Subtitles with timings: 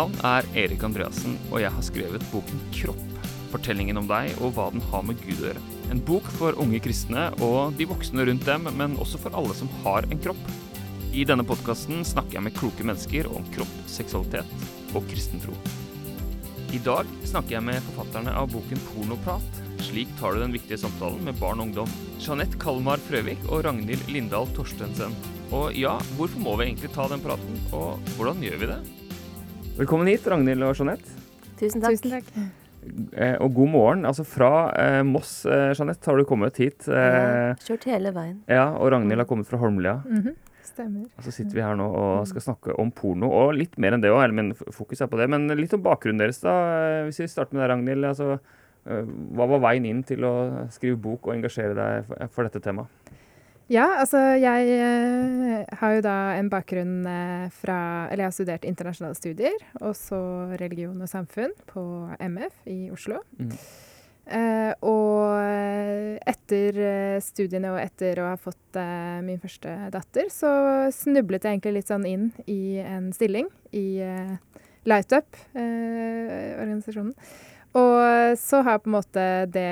[0.00, 3.26] navn er Erik Andreassen, og jeg har skrevet boken 'Kropp'.
[3.50, 5.62] Fortellingen om deg og hva den har med Gud å gjøre.
[5.92, 9.68] En bok for unge kristne og de voksne rundt dem, men også for alle som
[9.82, 10.40] har en kropp.
[11.12, 15.56] I denne podkasten snakker jeg med kloke mennesker om kropp, seksualitet og kristen tro.
[16.72, 19.60] I dag snakker jeg med forfatterne av boken 'Pornoprat'.
[19.90, 21.92] Slik tar du den viktige samtalen med barn og ungdom.
[22.20, 25.12] Jeanette Kalmar Frøvik og Ragnhild Lindahl Torstensen.
[25.50, 28.80] Og ja, hvorfor må vi egentlig ta den praten, og hvordan gjør vi det?
[29.80, 31.14] Velkommen hit, Ragnhild og Jeanette.
[31.60, 31.96] Tusen takk.
[31.96, 32.28] Tusen takk.
[33.16, 34.04] Eh, og god morgen.
[34.08, 36.86] Altså fra eh, Moss, eh, Jeanette, har du kommet hit.
[36.88, 38.38] Eh, Kjørt hele veien.
[38.50, 39.98] ja, og Ragnhild har kommet fra Holmlia.
[40.08, 40.36] Mhm,
[40.70, 41.08] Stemmer.
[41.18, 44.04] Og så sitter vi her nå og skal snakke om porno, og litt mer enn
[44.04, 44.22] det òg.
[44.36, 45.26] Men fokus er på det.
[45.32, 46.54] Men litt om bakgrunnen deres, da.
[47.00, 48.06] Eh, Hvis vi starter med deg, Ragnhild.
[48.12, 48.38] Altså,
[48.86, 49.02] eh,
[49.36, 50.34] hva var veien inn til å
[50.72, 52.88] skrive bok og engasjere deg for, for dette temaet?
[53.70, 58.64] Ja, altså jeg eh, har jo da en bakgrunn eh, fra Eller jeg har studert
[58.66, 60.18] internasjonale studier, og så
[60.58, 61.82] religion og samfunn på
[62.18, 63.20] MF i Oslo.
[63.38, 63.54] Mm.
[64.30, 68.80] Eh, og eh, etter studiene og etter å ha fått
[69.22, 70.50] min første datter, så
[70.94, 74.02] snublet jeg egentlig litt sånn inn i en stilling i
[74.88, 77.14] Light Up-organisasjonen.
[77.78, 79.24] og så har på en måte
[79.54, 79.70] det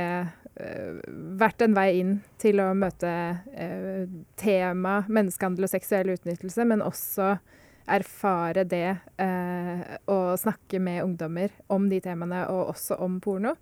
[1.38, 3.10] vært en vei inn til å møte
[3.54, 4.08] eh,
[4.40, 7.36] tema menneskehandel og seksuell utnyttelse, men også
[7.88, 8.88] erfare det
[9.22, 13.54] eh, og snakke med ungdommer om de temaene, og også om porno.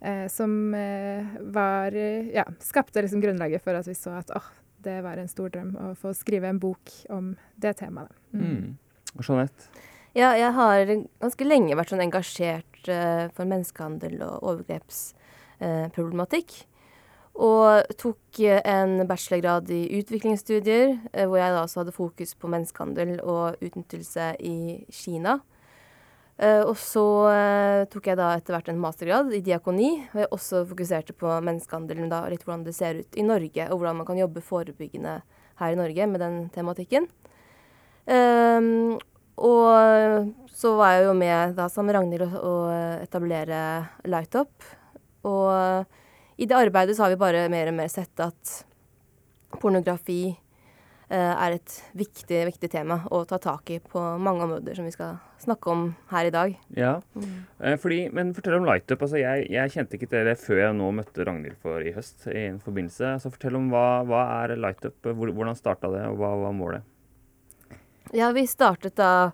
[0.00, 4.50] Eh, som eh, var eh, Ja, skapte liksom grunnlaget for at vi så at åh,
[4.84, 8.12] det var en stor drøm å få skrive en bok om det temaet.
[8.36, 8.44] Mm.
[8.44, 8.74] Mm.
[9.16, 9.70] Jeanette?
[10.16, 14.46] Ja, jeg har ganske lenge vært sånn engasjert eh, for menneskehandel og
[15.60, 16.64] overgrepsproblematikk.
[17.36, 22.48] og tok eh, en bachelorgrad i utviklingsstudier, eh, hvor jeg da også hadde fokus på
[22.48, 25.34] menneskehandel og utnyttelse i Kina.
[26.36, 30.32] Eh, og så eh, tok jeg da etter hvert en mastergrad i diakoni, hvor jeg
[30.36, 34.08] også fokuserte på menneskehandelen da litt hvordan det ser ut i Norge, og hvordan man
[34.08, 35.18] kan jobbe forebyggende
[35.60, 37.08] her i Norge med den tematikken.
[38.06, 38.98] Um,
[39.36, 42.52] og så var jeg jo med da sammen med Ragnhild å,
[43.02, 43.60] etablere
[44.08, 44.52] Light Up.
[45.26, 48.58] Og i det arbeidet så har vi bare mer og mer sett at
[49.60, 50.36] pornografi
[51.08, 54.94] eh, er et viktig, viktig tema å ta tak i på mange områder som vi
[54.94, 56.56] skal snakke om her i dag.
[56.76, 56.96] Ja.
[57.60, 59.02] Eh, fordi, men fortell om Light Up.
[59.02, 62.26] Altså, jeg, jeg kjente ikke til det før jeg nå møtte Ragnhild for i høst.
[62.32, 63.16] i en forbindelse.
[63.22, 66.92] Så fortell om hva, hva er Light Up, hvordan starta det, og hva var målet?
[68.14, 69.30] Ja, vi startet da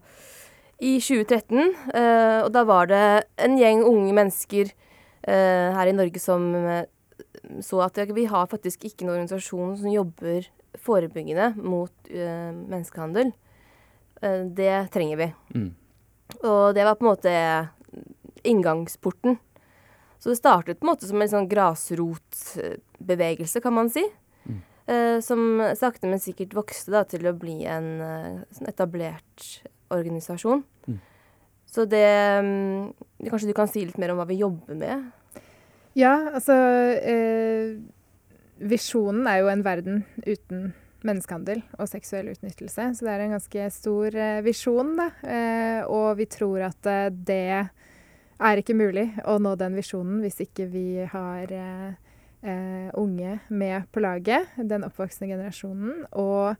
[0.82, 3.04] i 2013, eh, og da var det
[3.42, 4.72] en gjeng unge mennesker
[5.30, 6.88] her i Norge som eh,
[7.60, 10.48] så at vi har faktisk ikke noen organisasjon som jobber
[10.82, 13.32] forebyggende mot eh, menneskehandel.
[14.22, 15.28] Eh, det trenger vi.
[15.54, 15.70] Mm.
[16.42, 17.32] Og det var på en måte
[18.48, 19.32] inngangsporten.
[20.18, 24.04] Så det startet på en måte som en sånn grasrotbevegelse, kan man si.
[24.46, 24.60] Mm.
[24.86, 25.40] Eh, som
[25.78, 29.38] sakte, men sikkert vokste da, til å bli en eh, sånn etablert
[29.92, 30.60] organisasjon.
[30.86, 30.98] Mm.
[31.72, 32.04] Så det
[32.44, 32.92] mm,
[33.30, 35.10] Kanskje du kan si litt mer om hva vi jobber med?
[35.96, 36.54] Ja, altså
[36.98, 37.76] eh,
[38.62, 40.72] Visjonen er jo en verden uten
[41.06, 42.88] menneskehandel og seksuell utnyttelse.
[42.94, 45.08] Så det er en ganske stor eh, visjon, da.
[45.22, 47.46] Eh, og vi tror at eh, det
[48.42, 51.90] er ikke mulig å nå den visjonen hvis ikke vi har eh,
[52.42, 56.06] eh, unge med på laget, den oppvoksende generasjonen.
[56.18, 56.54] Og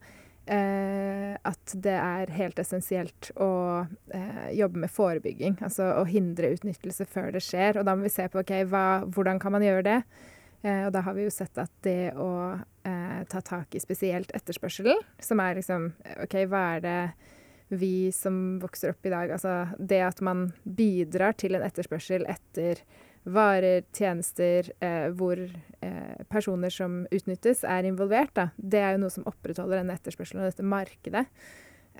[0.45, 5.57] at det er helt essensielt å eh, jobbe med forebygging.
[5.63, 7.79] Altså å hindre utnyttelse før det skjer.
[7.79, 9.99] Og da må vi se på okay, hva, hvordan kan man gjøre det.
[10.63, 12.31] Eh, og da har vi jo sett at det å
[12.87, 15.91] eh, ta tak i spesielt etterspørselen, som er liksom
[16.23, 16.99] OK, hva er det
[17.73, 22.83] vi som vokser opp i dag Altså det at man bidrar til en etterspørsel etter
[23.23, 28.49] varer, tjenester, eh, hvor eh, personer som utnyttes, er involvert, da.
[28.57, 31.25] Det er jo noe som opprettholder denne etterspørselen og dette markedet.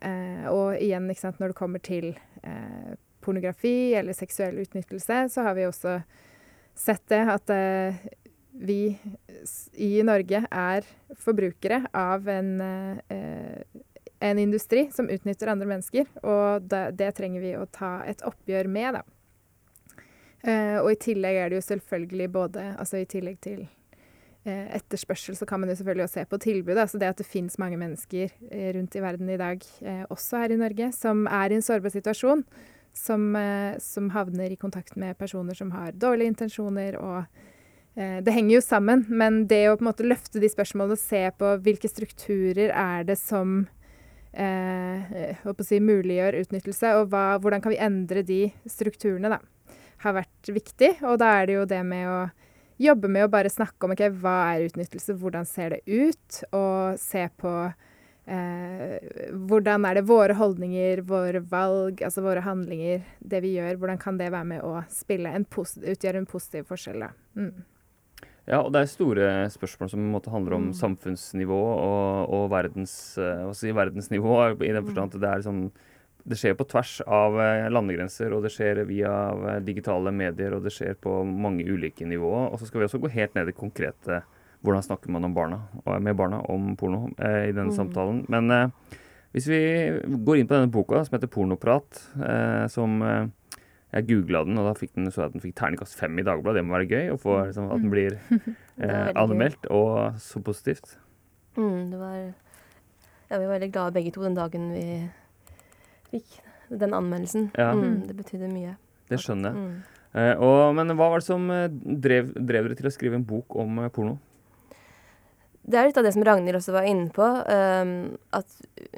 [0.02, 2.12] Eh, og igjen, sant, når det kommer til
[2.44, 2.94] eh,
[3.24, 6.02] pornografi eller seksuell utnyttelse, så har vi også
[6.76, 8.04] sett det at eh,
[8.54, 8.82] vi
[9.82, 10.86] i Norge er
[11.20, 13.82] forbrukere av en, eh,
[14.20, 18.70] en industri som utnytter andre mennesker, og det, det trenger vi å ta et oppgjør
[18.70, 19.04] med, da.
[20.44, 23.62] Eh, og i tillegg er det jo selvfølgelig både Altså i tillegg til
[24.44, 26.82] eh, etterspørsel, så kan man jo selvfølgelig også se på tilbudet.
[26.84, 30.44] Altså det at det finnes mange mennesker eh, rundt i verden i dag, eh, også
[30.44, 32.44] her i Norge, som er i en sårbar situasjon.
[32.94, 37.24] Som, eh, som havner i kontakt med personer som har dårlige intensjoner og
[37.96, 41.02] eh, Det henger jo sammen, men det å på en måte løfte de spørsmålene og
[41.02, 43.64] se på hvilke strukturer er det som
[44.34, 49.42] eh, si, muliggjør utnyttelse, og hva, hvordan kan vi endre de strukturene, da,
[50.04, 50.92] har vært viktig.
[51.10, 52.20] Og da er det jo det med å
[52.84, 57.00] jobbe med å bare snakke om okay, hva er utnyttelse, hvordan ser det ut, og
[57.02, 57.52] se på
[58.26, 59.12] eh,
[59.50, 64.20] hvordan er det våre holdninger, våre valg, altså våre handlinger, det vi gjør, hvordan kan
[64.20, 67.14] det være med å spille en utgjøre en positiv forskjell, da.
[67.38, 67.70] Mm.
[68.44, 70.76] Ja, og det er store spørsmål som handler om mm.
[70.76, 74.34] samfunnsnivå og, og verdens, uh, si, verdensnivå.
[74.60, 75.62] I den forstand at det er liksom
[76.24, 80.64] det skjer på tvers av uh, landegrenser, og det skjer via uh, digitale medier, og
[80.66, 82.50] det skjer på mange ulike nivåer.
[82.52, 84.24] Og så skal vi også gå helt ned i konkrete
[84.64, 85.58] hvordan snakker man om barna,
[86.00, 87.76] med barna om porno i denne mm.
[87.76, 88.22] samtalen.
[88.32, 88.70] Men
[89.36, 89.60] hvis vi
[90.24, 92.00] går inn på denne boka som heter 'Pornoprat',
[92.72, 93.04] som
[93.94, 96.62] jeg googla den, og da fikk den, så at den fikk terningkast fem i Dagbladet.
[96.62, 97.44] Det må være gøy å få mm.
[97.50, 98.16] liksom, at den blir
[98.88, 100.96] eh, anmeldt, og så positivt.
[101.58, 102.16] Mm, det var
[103.30, 104.86] Ja, vi var veldig glade begge to den dagen vi
[106.14, 106.40] fikk
[106.70, 107.50] den anmeldelsen.
[107.58, 107.72] Ja.
[107.76, 108.78] Mm, det betydde mye.
[109.12, 109.64] Det skjønner jeg.
[109.64, 110.04] Mm.
[110.14, 113.26] Eh, og, men hva var det som eh, drev, drev, dere til å skrive en
[113.28, 114.20] bok om eh, porno?
[115.64, 117.24] Det er litt av det som Ragnhild også var inne på.
[117.24, 118.52] Um, at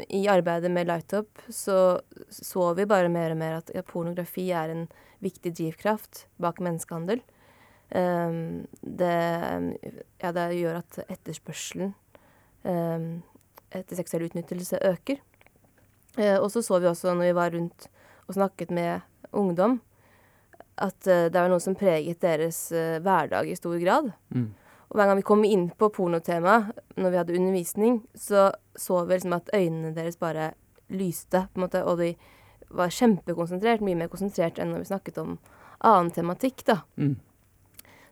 [0.10, 2.00] i arbeidet med Lightup så
[2.34, 4.88] så vi bare mer og mer at ja, pornografi er en
[5.22, 7.22] viktig drivkraft bak menneskehandel.
[7.94, 9.14] Um, det,
[10.24, 11.94] ja, det gjør at etterspørselen
[12.66, 13.22] um,
[13.70, 15.22] etter seksuell utnyttelse øker.
[16.16, 17.90] Uh, og så så vi også når vi var rundt
[18.26, 19.02] og snakket med
[19.36, 19.80] ungdom,
[20.78, 24.12] at uh, det var noe som preget deres uh, hverdag i stor grad.
[24.36, 24.54] Mm.
[24.90, 26.60] Og hver gang vi kom inn på pornotema
[26.96, 30.54] når vi hadde undervisning, så så vi liksom at øynene deres bare
[30.90, 32.14] lyste, på en måte, og de
[32.76, 35.38] var kjempekonsentrert, mye mer konsentrert enn når vi snakket om
[35.86, 36.82] annen tematikk, da.
[37.00, 37.16] Mm.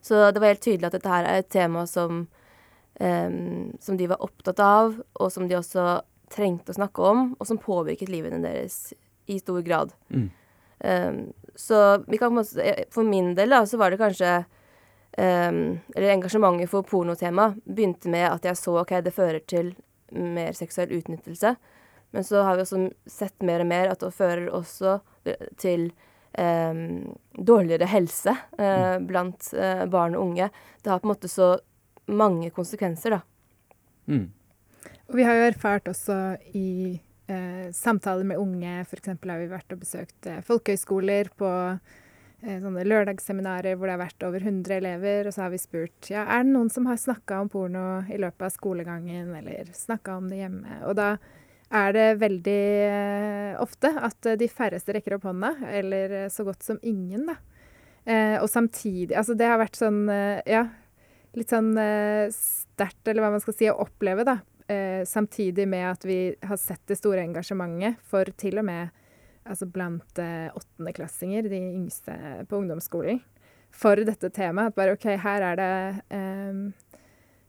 [0.03, 2.25] Så det var helt tydelig at dette her er et tema som,
[2.99, 6.01] um, som de var opptatt av, og som de også
[6.33, 8.93] trengte å snakke om, og som påvirket livene deres
[9.29, 9.93] i stor grad.
[10.09, 10.29] Mm.
[10.83, 11.19] Um,
[11.55, 12.43] så vi kan på
[12.91, 14.31] For min del, da, så var det kanskje
[15.15, 19.71] um, Eller engasjementet for pornotema begynte med at jeg så ok, det fører til
[20.11, 21.55] mer seksuell utnyttelse.
[22.13, 24.99] Men så har vi også sett mer og mer at det fører også
[25.57, 25.87] til
[26.37, 30.49] um, dårligere helse uh, blant uh, barn og unge.
[30.83, 31.55] Det har på en måte så
[32.05, 33.21] mange konsekvenser, da.
[34.11, 34.27] Mm.
[35.13, 36.19] Og vi har jo erfart også
[36.57, 36.99] i
[37.29, 39.13] eh, samtaler med unge, f.eks.
[39.13, 41.51] har vi vært og besøkt eh, folkehøyskoler på
[42.43, 46.09] Eh, sånne lørdagsseminarer hvor det har vært over 100 elever, og så har vi spurt
[46.11, 50.17] ja, er det noen som har snakka om porno i løpet av skolegangen, eller snakka
[50.19, 50.81] om det hjemme.
[50.89, 51.13] Og da
[51.73, 56.67] er det veldig eh, ofte at de færreste rekker opp hånda, eller eh, så godt
[56.67, 57.37] som ingen, da.
[58.03, 60.65] Eh, og samtidig Altså det har vært sånn, eh, ja,
[61.39, 64.41] litt sånn eh, sterkt, eller hva man skal si, å oppleve, da.
[65.09, 68.91] Samtidig med at vi har sett det store engasjementet for til og med
[69.49, 72.15] altså blant eh, åttendeklassinger, de yngste
[72.49, 73.19] på ungdomsskolen,
[73.73, 74.71] for dette temaet.
[74.71, 75.73] At bare OK, her er det
[76.15, 76.61] eh,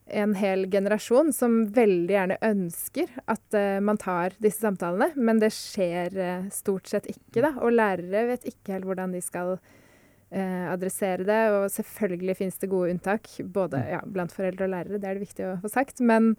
[0.06, 5.48] en hel generasjon som veldig gjerne ønsker at uh, man tar disse samtalene, men det
[5.56, 7.54] skjer uh, stort sett ikke, da.
[7.64, 11.40] Og lærere vet ikke helt hvordan de skal uh, adressere det.
[11.56, 15.24] Og selvfølgelig finnes det gode unntak, både ja, blant foreldre og lærere, det er det
[15.24, 16.04] viktig å få sagt.
[16.04, 16.34] Men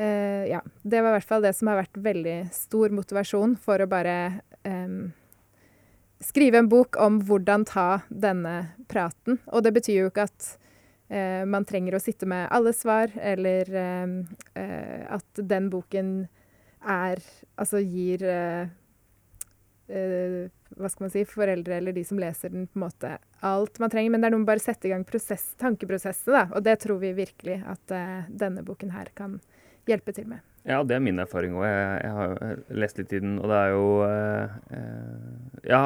[0.00, 3.88] ja, det var i hvert fall det som har vært veldig stor motivasjon for å
[3.90, 4.14] bare
[4.64, 5.10] um,
[6.20, 9.40] skrive en bok om hvordan ta denne praten.
[9.52, 10.50] Og det betyr jo ikke at
[11.12, 14.12] uh, man trenger å sitte med alle svar, eller uh,
[15.16, 16.14] at den boken
[16.80, 17.20] er
[17.60, 18.64] Altså gir uh,
[19.90, 23.10] hva skal man si, foreldre eller de som leser den, på en måte
[23.44, 24.14] alt man trenger.
[24.14, 26.44] Men det er noe med bare å sette i gang prosess, tankeprosesset, da.
[26.54, 27.92] Og det tror vi virkelig at
[28.30, 29.40] denne boken her kan
[29.88, 30.40] hjelpe til med.
[30.68, 31.64] Ja, det er min erfaring òg.
[31.64, 35.82] Jeg, jeg, har lest litt i den, og det er jo eh, eh, Ja,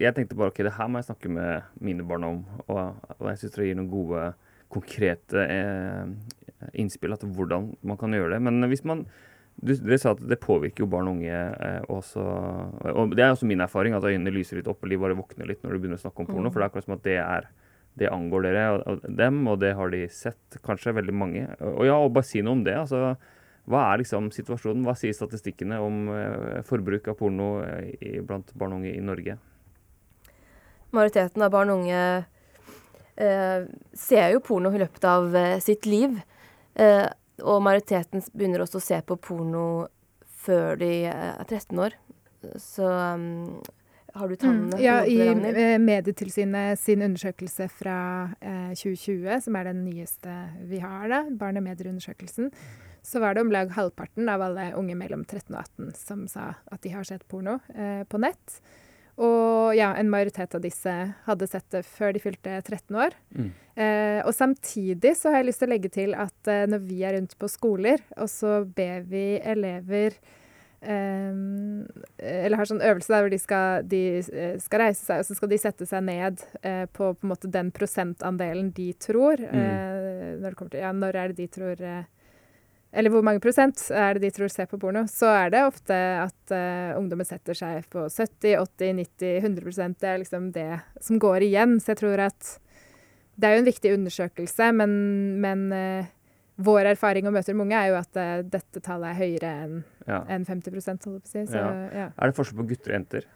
[0.00, 2.42] jeg tenkte bare OK, det her må jeg snakke med mine barn om.
[2.66, 2.82] Og,
[3.16, 4.26] og jeg syns dere gir noen gode,
[4.72, 6.04] konkrete eh,
[6.76, 8.42] innspill til hvordan man kan gjøre det.
[8.44, 9.06] Men hvis man
[9.56, 12.24] du, Dere sa at det påvirker jo barn og unge eh, også.
[12.92, 15.48] Og det er også min erfaring, at øynene lyser litt opp, og de bare våkner
[15.48, 16.50] litt når du begynner å snakke om porno.
[16.50, 16.52] Mm.
[16.52, 17.48] For det er akkurat som at det er
[17.96, 21.46] det angår dere og, dem, og det har de sett, kanskje veldig mange.
[21.72, 22.76] Og ja, og bare si noe om det.
[22.76, 23.16] altså
[23.66, 24.84] hva er liksom situasjonen?
[24.86, 29.02] Hva sier statistikkene om eh, forbruk av porno eh, i, blant barn og unge i
[29.02, 29.34] Norge?
[30.94, 32.02] Majoriteten av barn og unge
[33.18, 36.14] eh, ser jo porno i løpet av eh, sitt liv.
[36.78, 37.08] Eh,
[37.42, 39.66] og majoriteten begynner også å se på porno
[40.46, 41.98] før de er 13 år.
[42.62, 43.56] Så um,
[44.16, 44.72] har du tallene?
[44.72, 47.98] Mm, ja, i Medietilsynet sin undersøkelse fra
[48.40, 51.68] eh, 2020, som er den nyeste vi har, da, Barn og
[53.06, 56.48] så var det om lag halvparten av alle unge mellom 13 og 18 som sa
[56.74, 58.56] at de har sett porno eh, på nett.
[59.22, 60.94] Og ja, en majoritet av disse
[61.24, 63.14] hadde sett det før de fylte 13 år.
[63.30, 63.52] Mm.
[63.78, 66.98] Eh, og samtidig så har jeg lyst til å legge til at eh, når vi
[67.06, 70.18] er rundt på skoler, og så ber vi elever
[70.84, 71.86] Um,
[72.20, 75.36] eller har sånn øvelse der hvor de skal, de uh, skal, reise seg, og så
[75.38, 79.56] skal de sette seg ned uh, på, på en måte den prosentandelen de tror mm.
[79.56, 81.80] uh, når, det til, ja, når er det de tror
[82.92, 85.06] Eller hvor mange prosent er det de tror ser på porno?
[85.08, 86.54] Så er det ofte at
[86.96, 91.80] ungdommen setter seg på 70, 80, 90, 100 Det er liksom det som går igjen.
[91.80, 92.52] Så jeg tror at
[93.36, 94.94] det er jo en viktig undersøkelse, men,
[95.42, 95.66] men
[96.56, 99.80] vår erfaring og møter med unge er jo at uh, dette tallet er høyere enn
[100.06, 100.22] ja.
[100.32, 101.42] en 50 holdt på å si.
[101.50, 101.60] Så,
[101.92, 102.06] ja.
[102.08, 103.26] Er det forskjell på gutter og jenter?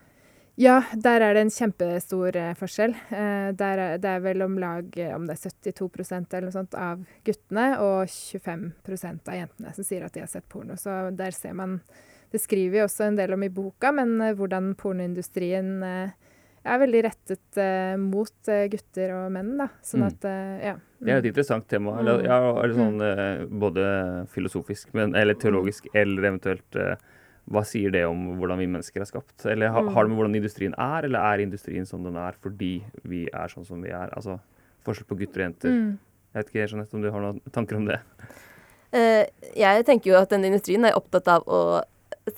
[0.60, 2.96] Ja, der er det en kjempestor uh, forskjell.
[3.12, 7.04] Uh, er, det er vel om lag om det er 72% eller noe sånt av
[7.26, 10.80] guttene og 25% av jentene som sier at de har sett porno.
[10.80, 11.80] Så der ser man
[12.30, 17.58] Det skriver vi også en del om i boka, men hvordan pornoindustrien er veldig rettet
[17.98, 19.66] mot gutter og menn, da.
[19.82, 20.06] Sånn mm.
[20.06, 20.28] at
[20.62, 20.76] Ja.
[21.00, 21.94] Det er et interessant tema.
[22.00, 23.84] Eller, ja, eller sånn, eh, både
[24.34, 27.00] filosofisk, men, eller teologisk, eller eventuelt eh,
[27.50, 29.46] Hva sier det om hvordan vi mennesker er skapt?
[29.48, 32.76] Eller ha, har det med hvordan industrien er, eller er industrien som den er fordi
[33.08, 34.12] vi er sånn som vi er?
[34.14, 34.36] Altså
[34.86, 35.72] forskjell på gutter og jenter.
[35.74, 35.90] Mm.
[36.30, 37.98] Jeg vet ikke, Jeanette, om du har noen tanker om det?
[38.94, 39.24] Uh,
[39.56, 41.80] jeg tenker jo at denne industrien er opptatt av å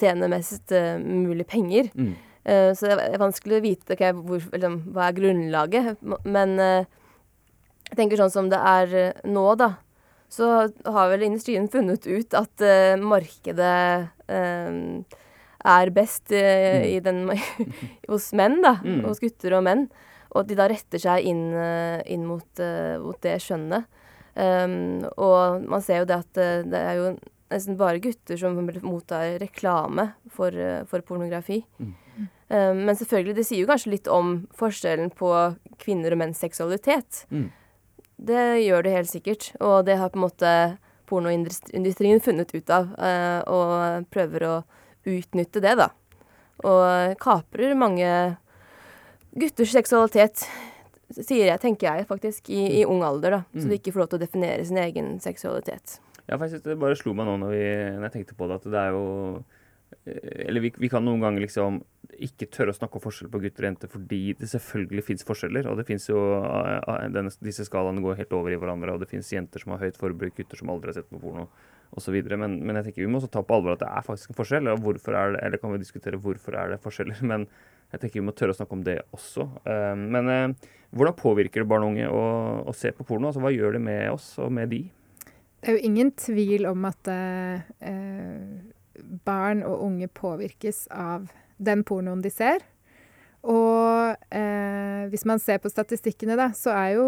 [0.01, 1.91] tjene mest uh, mulig penger.
[1.93, 2.15] Mm.
[2.47, 6.09] Uh, så det er vanskelig å vite okay, hvor, liksom, hva er grunnlaget.
[6.25, 6.57] Men
[7.93, 9.75] jeg tenker sånn som det er eh, nå, da,
[10.33, 15.19] så har vel industrien funnet ut at uh, markedet uh,
[15.77, 16.87] er best uh, mm.
[16.89, 17.21] i den,
[18.11, 18.79] hos menn, da.
[18.81, 19.03] Mm.
[19.05, 19.91] Hos gutter og menn.
[20.33, 21.51] Og at de da retter seg inn,
[22.09, 22.63] inn mot,
[23.05, 23.85] mot, det skjønnet.
[24.33, 27.11] Um, og man ser jo det at det er jo
[27.53, 30.57] nesten bare gutter som mottar reklame for,
[30.89, 31.61] for pornografi.
[31.77, 31.93] Mm.
[32.49, 35.29] Um, men selvfølgelig, det sier jo kanskje litt om forskjellen på
[35.85, 37.27] kvinner og menns seksualitet.
[37.29, 37.51] Mm.
[38.23, 39.51] Det gjør det helt sikkert.
[39.61, 40.53] Og det har på en måte
[41.11, 44.55] pornoindustrien funnet ut av, uh, og prøver å
[45.09, 45.91] utnytte det, da.
[46.63, 48.09] Og kaprer mange
[49.35, 50.45] gutters seksualitet,
[51.13, 53.43] sier jeg, tenker jeg faktisk, i, i ung alder, da.
[53.53, 53.79] Så de mm.
[53.81, 55.99] ikke får lov til å definere sin egen seksualitet.
[56.29, 57.67] Ja, faktisk, det bare slo meg nå når, vi,
[57.99, 59.03] når jeg tenkte på det, at det er jo
[59.43, 59.62] Eh,
[60.05, 61.81] eller vi, vi, kan noen ganger liksom
[62.23, 65.69] ikke tørre å snakke om forskjell på gutter og jenter fordi det selvfølgelig fins forskjeller.
[65.71, 69.03] Og det fins jo eh, eh, denne, Disse skalaene går helt over i hverandre, og
[69.03, 71.49] det fins jenter som har høyt forbruk, gutter som aldri har sett på porno
[71.93, 72.17] osv.
[72.31, 74.41] Men, men jeg tenker vi må også ta på alvor at det er faktisk en
[74.41, 74.73] forskjell.
[74.73, 77.21] Og hvorfor er det, eller kan vi diskutere hvorfor er det forskjeller.
[77.35, 77.47] Men
[77.93, 79.45] jeg tenker vi må tørre å snakke om det også.
[79.69, 80.57] Men
[80.97, 82.23] hvordan påvirker det barn og unge å,
[82.65, 83.29] å se på porno?
[83.29, 84.81] Altså Hva gjør det med oss og med de?
[85.63, 87.61] Det er jo ingen tvil om at eh,
[89.27, 91.29] barn og unge påvirkes av
[91.63, 92.65] den pornoen de ser.
[93.43, 97.07] Og eh, hvis man ser på statistikkene, da, så er jo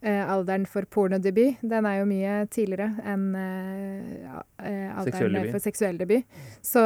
[0.00, 5.98] eh, alderen for pornodebut den er jo mye tidligere enn eh, eh alderen for seksuell
[5.98, 6.26] debut.
[6.62, 6.82] Så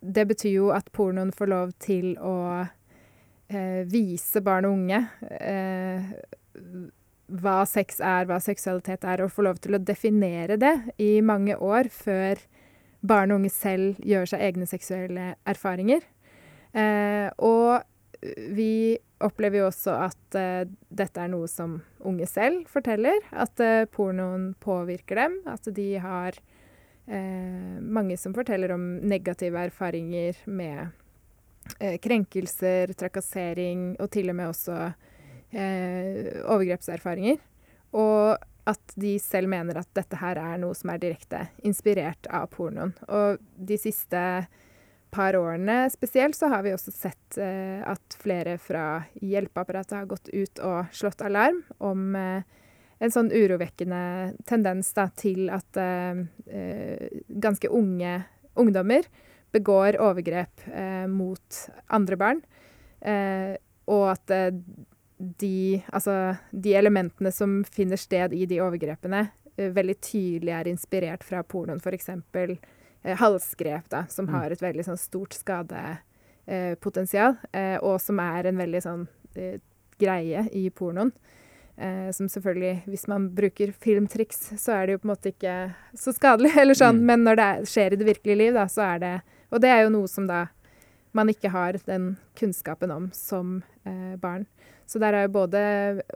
[0.00, 2.36] det betyr jo at pornoen får lov til å
[3.50, 5.02] eh, vise barn og unge
[5.40, 6.14] eh,
[7.28, 11.58] hva sex er, hva seksualitet er, og få lov til å definere det i mange
[11.58, 12.40] år før
[13.00, 16.02] barn og unge selv gjør seg egne seksuelle erfaringer.
[16.74, 17.84] Eh, og
[18.54, 23.20] vi opplever jo også at eh, dette er noe som unge selv forteller.
[23.30, 25.38] At eh, pornoen påvirker dem.
[25.50, 26.38] At de har
[27.06, 30.88] eh, mange som forteller om negative erfaringer med
[31.78, 34.78] eh, krenkelser, trakassering og til og med også
[35.54, 37.38] eh, overgrepserfaringer.
[37.98, 42.50] Og at de selv mener at dette her er noe som er direkte inspirert av
[42.52, 42.92] pornoen.
[43.08, 44.22] Og de siste
[45.10, 50.28] par årene spesielt så har vi også sett eh, at flere fra hjelpeapparatet har gått
[50.28, 52.42] ut og slått alarm om eh,
[52.98, 58.18] en sånn urovekkende tendens da, til at eh, eh ganske unge
[58.58, 59.06] ungdommer
[59.54, 61.62] begår overgrep eh, mot
[61.94, 62.42] andre barn.
[63.00, 63.54] Eh,
[63.88, 64.32] og at
[65.18, 71.24] de, altså, de elementene som finner sted i de overgrepene, uh, veldig tydelig er inspirert
[71.26, 71.80] fra pornoen.
[71.82, 72.08] F.eks.
[73.02, 74.34] Eh, halsgrep, da, som mm.
[74.34, 79.04] har et veldig sånn, stort skadepotensial, uh, og som er en veldig sånn
[79.38, 79.56] uh,
[79.98, 81.12] greie i pornoen.
[82.10, 85.54] som selvfølgelig, hvis man bruker filmtriks, så er det jo på en måte ikke
[85.94, 87.04] så skadelig, eller sånn, mm.
[87.06, 89.12] men når det er, skjer i det virkelige liv, da, så er det
[89.54, 90.40] Og det er jo noe som da
[91.14, 93.62] man ikke har den kunnskapen om som
[94.18, 94.46] barn.
[94.88, 95.60] Så der er jo både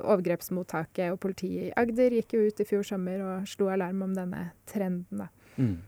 [0.00, 4.14] overgrepsmottaket og politiet i Agder gikk jo ut i fjor sommer og slo alarm om
[4.16, 5.24] denne trenden.
[5.24, 5.28] da.
[5.60, 5.82] Mm.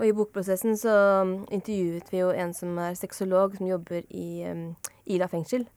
[0.00, 4.42] Og i bokprosessen så um, intervjuet vi jo en som er sexolog, som jobber i
[4.48, 4.72] um,
[5.06, 5.68] Ila fengsel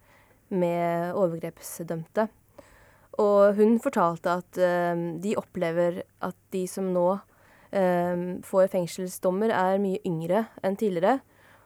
[0.50, 2.30] med overgrepsdømte.
[3.22, 4.62] Og hun fortalte at
[4.96, 11.20] um, de opplever at de som nå um, får fengselsdommer, er mye yngre enn tidligere.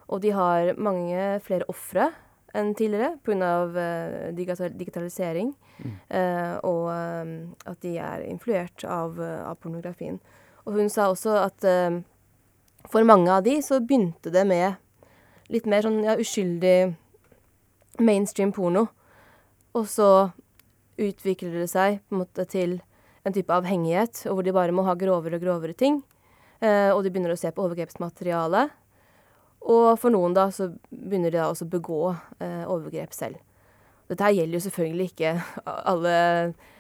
[0.10, 2.10] Og de har mange flere ofre
[2.56, 3.54] enn tidligere pga.
[3.68, 5.54] Uh, digital digitalisering.
[5.78, 5.96] Mm.
[6.10, 7.34] Uh, og um,
[7.70, 10.20] at de er influert av, uh, av pornografien.
[10.66, 12.00] Og hun sa også at uh,
[12.92, 14.78] for mange av de så begynte det med
[15.52, 16.96] litt mer sånn ja, uskyldig
[18.04, 18.88] mainstream porno.
[19.78, 20.30] Og så
[20.98, 22.80] utvikler det seg på en måte til
[23.28, 26.02] en type avhengighet, hvor de bare må ha grovere og grovere ting.
[26.64, 28.68] Eh, og de begynner å se på overgrepsmateriale.
[29.68, 33.42] Og for noen da så begynner de da også å begå eh, overgrep selv.
[34.08, 35.34] Dette her gjelder jo selvfølgelig ikke
[35.92, 36.18] alle,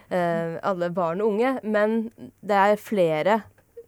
[0.10, 1.98] eh, alle barn og unge, men
[2.42, 3.42] det er flere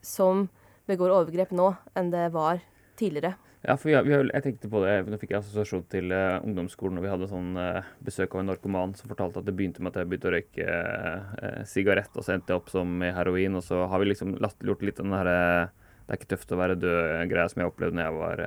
[0.05, 0.47] som
[0.89, 2.63] begår overgrep nå enn det var
[2.99, 3.35] tidligere.
[3.59, 6.95] Ja, for har, har, jeg tenkte på det, Nå fikk jeg assosiasjon til uh, ungdomsskolen,
[6.99, 9.91] og vi hadde sånn uh, besøk av en narkoman som fortalte at det begynte med
[9.91, 13.57] at jeg begynte å røyke uh, sigarett, og så endte jeg opp som heroin.
[13.59, 15.41] Og så har vi liksom latterliggjort litt den derre
[16.09, 18.39] det er ikke tøft å være død-greia som jeg opplevde da jeg var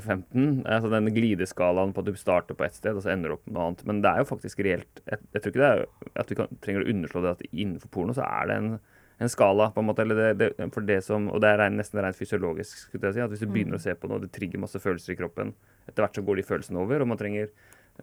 [0.00, 0.46] 15.
[0.66, 3.44] Altså Den glideskalaen på at du starter på ett sted, og så ender du opp
[3.46, 3.84] med noe annet.
[3.86, 5.84] Men det er jo faktisk reelt Jeg, jeg tror ikke det er
[6.24, 8.74] at vi kan, trenger å underslå det at innenfor porno så er det en
[9.22, 10.02] en skala, på en måte.
[10.02, 12.88] eller det, det, for det som, Og det er nesten rent fysiologisk.
[12.88, 13.86] skulle jeg si, at Hvis du begynner å mm.
[13.86, 15.54] se på noe, det trigger masse følelser i kroppen.
[15.86, 17.52] Etter hvert så går de følelsene over, og man trenger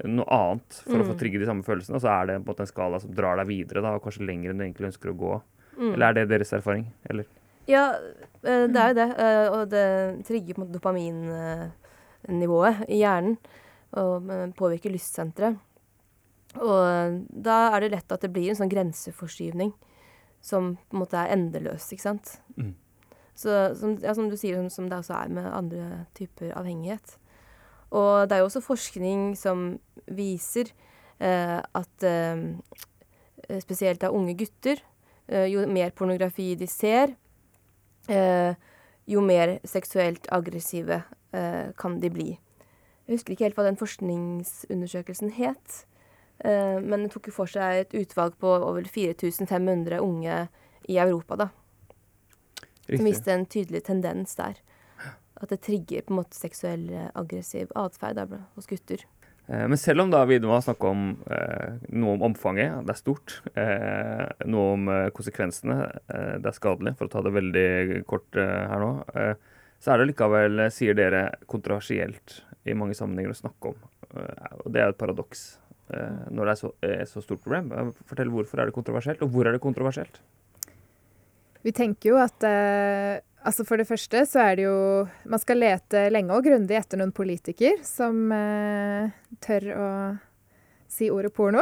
[0.07, 1.03] noe annet for mm.
[1.03, 1.19] å få mm.
[1.19, 1.99] trigge de samme følelsene.
[1.99, 4.05] Og så er det på en måte en skala som drar deg videre, da, og
[4.05, 5.35] kanskje lenger enn du egentlig ønsker å gå.
[5.75, 5.93] Mm.
[5.93, 6.87] Eller er det deres erfaring?
[7.11, 7.27] Eller?
[7.71, 7.85] Ja,
[8.43, 9.09] eh, det er jo det.
[9.23, 9.87] Eh, og det
[10.27, 13.37] trigger på en måte dopaminnivået i hjernen.
[13.99, 15.55] Og eh, påvirker lystsenteret.
[16.59, 16.83] Og
[17.31, 19.71] da er det lett at det blir en sånn grenseforskyvning
[20.43, 22.33] som på en måte er endeløs, ikke sant.
[22.57, 22.73] Mm.
[23.37, 23.49] Så
[23.79, 27.15] som, ja, som, du sier, som, som, det også er med andre typer avhengighet.
[27.95, 29.79] Og det er jo også forskning som
[30.11, 30.71] viser
[31.23, 32.43] eh, at eh,
[33.63, 34.81] spesielt av unge gutter,
[35.27, 37.15] eh, jo mer pornografi de ser,
[39.11, 41.01] jo mer seksuelt aggressive
[41.33, 42.29] eh, kan de bli.
[43.07, 45.85] Jeg husker ikke helt hva den forskningsundersøkelsen het.
[46.41, 50.37] Uh, men det tok jo for seg et utvalg på over 4500 unge
[50.89, 51.47] i Europa, da.
[52.87, 52.97] Riktig.
[52.97, 54.57] Som viste en tydelig tendens der.
[55.37, 58.19] At det trigger på en måte seksuell eh, aggressiv atferd
[58.55, 59.03] hos gutter.
[59.51, 62.99] Uh, men selv om da vi har snakka om uh, noe om omfanget, det er
[63.01, 63.37] stort,
[64.47, 65.79] noe om konsekvensene,
[66.41, 68.91] det er skadelig, for å ta det veldig kort her nå,
[69.81, 73.81] så er det likevel, sier dere, kontroversielt i mange sammenhenger å snakke om.
[74.11, 75.45] og det er jo et paradoks.
[75.91, 76.69] Eh, når det er så,
[77.09, 77.71] så stort problem.
[77.75, 80.21] Eh, fortell hvorfor er det kontroversielt, og hvor er det kontroversielt?
[81.61, 84.77] Vi tenker jo at eh, altså For det første så er det jo
[85.29, 89.11] Man skal lete lenge og grundig etter noen politiker som eh,
[89.43, 89.89] tør å
[90.91, 91.61] si ordet porno.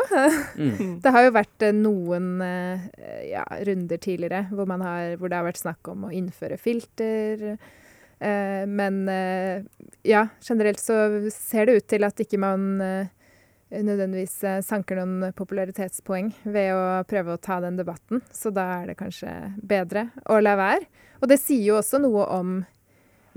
[0.57, 0.95] Mm.
[1.03, 2.87] Det har jo vært eh, noen eh,
[3.29, 7.59] ja, runder tidligere hvor, har, hvor, det har vært snakk om å innføre filter.
[8.19, 8.95] men
[10.03, 10.95] ja, generelt så
[11.31, 12.81] ser det ut til at ikke man
[13.69, 18.23] nødvendigvis eh, sanker noen popularitetspoeng ved å prøve å ta den debatten.
[18.33, 20.89] Så da er det kanskje bedre å la være.
[21.21, 22.59] Og det sier jo også noe om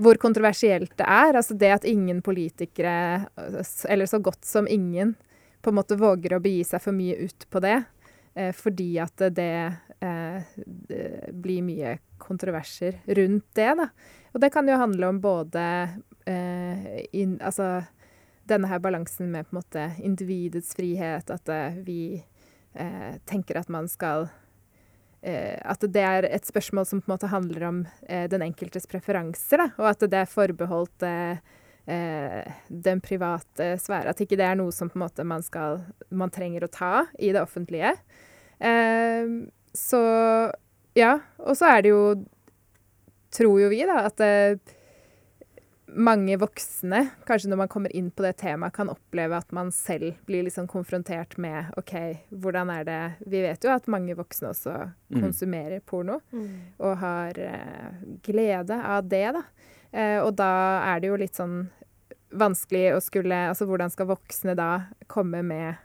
[0.03, 1.37] hvor kontroversielt det er.
[1.37, 3.27] Altså det at ingen politikere,
[3.89, 5.15] eller så godt som ingen,
[5.63, 7.77] på en måte våger å begi seg for mye ut på det.
[8.33, 13.89] Eh, fordi at det, eh, det, blir mye kontroverser rundt det, da.
[14.33, 15.65] Og det kan jo handle om både
[16.25, 17.83] eh, in, Altså
[18.49, 22.19] denne her balansen med på en måte individets frihet, at uh, vi
[22.79, 27.31] uh, tenker at man skal uh, At det er et spørsmål som på en måte
[27.31, 31.05] handler om den enkeltes preferanser, da, og at det er forbeholdt
[31.83, 34.11] den private sfære.
[34.11, 36.91] At ikke det er noe som på en måte man, skal, man trenger å ta
[37.19, 37.91] i det offentlige.
[39.75, 40.03] så
[40.95, 41.13] ja.
[41.39, 42.03] Og så er det jo
[43.33, 44.21] Tror jo vi, da, at
[45.95, 50.17] mange voksne, kanskje når man kommer inn på det temaet, kan oppleve at man selv
[50.27, 51.93] blir liksom konfrontert med OK,
[52.29, 55.21] hvordan er det Vi vet jo at mange voksne også mm.
[55.21, 56.49] konsumerer porno, mm.
[56.79, 59.43] og har eh, glede av det, da.
[59.91, 60.51] Eh, og da
[60.89, 61.63] er det jo litt sånn
[62.33, 64.69] vanskelig å skulle Altså hvordan skal voksne da
[65.11, 65.75] komme med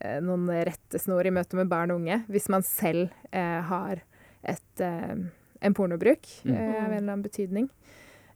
[0.00, 4.00] eh, noen rettesnor i møte med barn og unge, hvis man selv eh, har
[4.42, 5.16] et, eh,
[5.60, 6.54] en pornobruk mm.
[6.54, 7.68] Eh, av en eller annen betydning?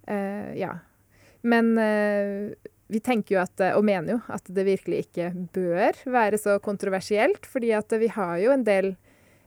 [0.09, 0.77] Uh, ja.
[1.43, 2.53] Men uh,
[2.93, 6.59] vi tenker jo at, eh, og mener jo at det virkelig ikke bør være så
[6.61, 7.47] kontroversielt.
[7.47, 8.97] fordi at vi har jo en del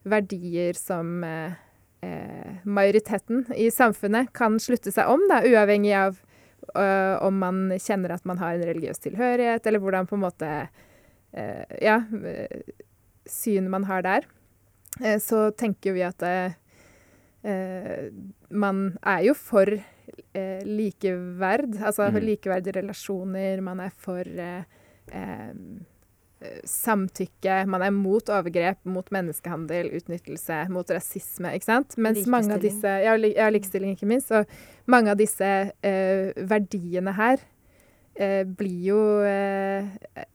[0.03, 1.53] verdier som eh,
[2.63, 6.17] majoriteten i samfunnet kan slutte seg om, da, uavhengig av
[6.77, 10.51] uh, om man kjenner at man har en religiøs tilhørighet, eller hvordan på en måte
[10.69, 11.99] uh, Ja,
[13.25, 14.27] synet man har der.
[15.01, 18.09] Uh, så tenker vi at eh,
[18.49, 19.69] man er jo for
[20.35, 22.21] eh, likeverd, altså mm.
[22.29, 23.63] likeverdige relasjoner.
[23.65, 24.27] Man er for
[26.67, 31.97] samtykke, man er mot overgrep, mot menneskehandel, utnyttelse, mot rasisme, ikke sant?
[32.01, 34.31] Mens mange av disse Ja, ja likestilling, ikke minst.
[34.35, 34.45] Og
[34.91, 35.51] mange av disse
[35.85, 37.41] eh, verdiene her
[38.19, 39.87] eh, blir jo eh,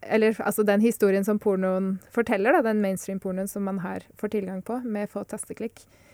[0.02, 4.62] Eller altså den historien som pornoen forteller, da, den mainstream-pornoen som man har får tilgang
[4.66, 6.09] på med få tasteklikk, eh,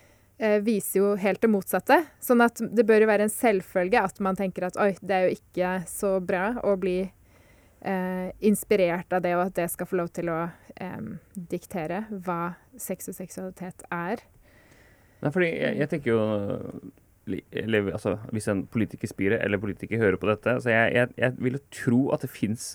[0.61, 1.95] viser jo helt det motsatte.
[2.21, 5.25] Sånn at det bør jo være en selvfølge at man tenker at oi, det er
[5.25, 6.99] jo ikke så bra å bli
[7.81, 10.39] eh, inspirert av det, og at det skal få lov til å
[10.75, 14.23] eh, diktere hva sex og seksualitet er.
[15.23, 16.21] Nei, fordi jeg, jeg tenker jo
[17.27, 21.33] eller, altså, Hvis en politiker spyrer, eller politiker hører på dette så Jeg, jeg, jeg
[21.43, 22.69] vil jo tro at det fins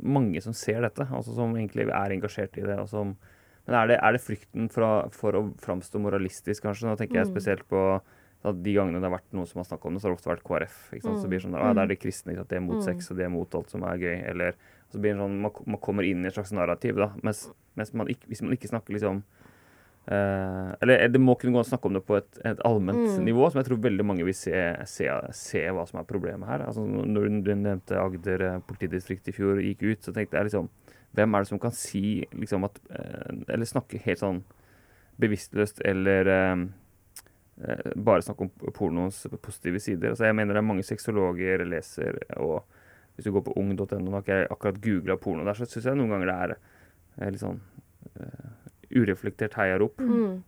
[0.00, 2.78] mange som ser dette, altså som egentlig er engasjert i det.
[2.78, 3.16] og Som,
[3.68, 6.86] men er det, er det frykten for å, for å, framstå moralistisk, kanskje?
[6.88, 7.32] Nå tenker jeg mm.
[7.34, 7.82] spesielt på
[8.48, 10.20] at de gangene det har vært noen som har snakket om det, så har det
[10.20, 10.78] ofte vært KrF.
[10.94, 11.20] Ikke sant?
[11.20, 12.52] Så blir det sånn, ah, Det er de kristne, ikke sant?
[12.52, 12.84] de er mot mm.
[12.86, 14.14] sex og de er mot alt som er gøy.
[14.30, 14.56] Eller
[14.88, 16.96] så blir det sånn, man, man kommer inn i et slags narrativ.
[17.02, 17.44] da, mens,
[17.76, 21.66] mens man ikke, Hvis man ikke snakker liksom uh, Eller det må kunne gå an
[21.66, 23.18] å snakke om det på et, et allment mm.
[23.26, 24.54] nivå, som jeg tror veldig mange vil se,
[24.88, 26.64] se, se, hva som er problemet her.
[26.70, 30.70] Altså, når du nevnte Agder eh, politidistrikt i fjor gikk ut, så tenkte jeg liksom
[31.16, 34.42] Hvem er det som kan si liksom at uh, Eller snakke helt sånn
[35.18, 36.66] bevisstløst eller uh,
[37.64, 40.12] Eh, bare snakke om pornoens positive sider.
[40.12, 42.62] Altså jeg mener det er mange sexologer leser, og
[43.16, 45.98] hvis du går på ung.no har ikke jeg akkurat googla porno der, så syns jeg
[45.98, 47.58] noen ganger det er eh, litt sånn
[48.22, 48.52] uh,
[48.94, 49.98] ureflektert heiarop.
[49.98, 50.38] Mm.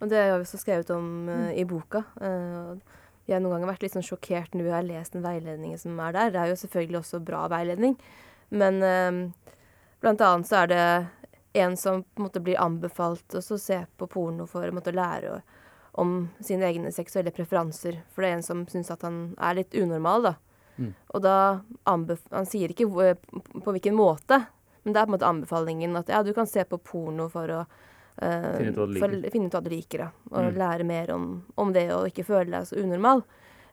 [0.00, 2.04] Og det har vi også skrevet om uh, i boka.
[2.20, 2.76] Uh,
[3.24, 5.96] jeg har noen ganger vært litt sånn sjokkert når vi har lest den veiledningen som
[6.04, 6.34] er der.
[6.34, 7.96] Det er jo selvfølgelig også bra veiledning,
[8.52, 9.56] men uh,
[10.00, 10.84] blant annet så er det
[11.52, 15.40] en som på en måte blir anbefalt å se på porno for å måtte lære
[15.98, 17.98] om sine egne seksuelle preferanser.
[18.14, 20.34] For det er en som syns at han er litt unormal, da.
[20.80, 20.92] Mm.
[21.12, 21.36] Og da
[21.84, 24.38] Han sier ikke hvor, på hvilken måte,
[24.82, 27.52] men det er på en måte anbefalingen at ja, du kan se på porno for
[27.52, 30.08] å uh, finne, ut for, finne, ut hva du liker, da.
[30.30, 30.58] Og mm.
[30.62, 31.26] lære mer om,
[31.60, 33.24] om, det og ikke føle deg så unormal.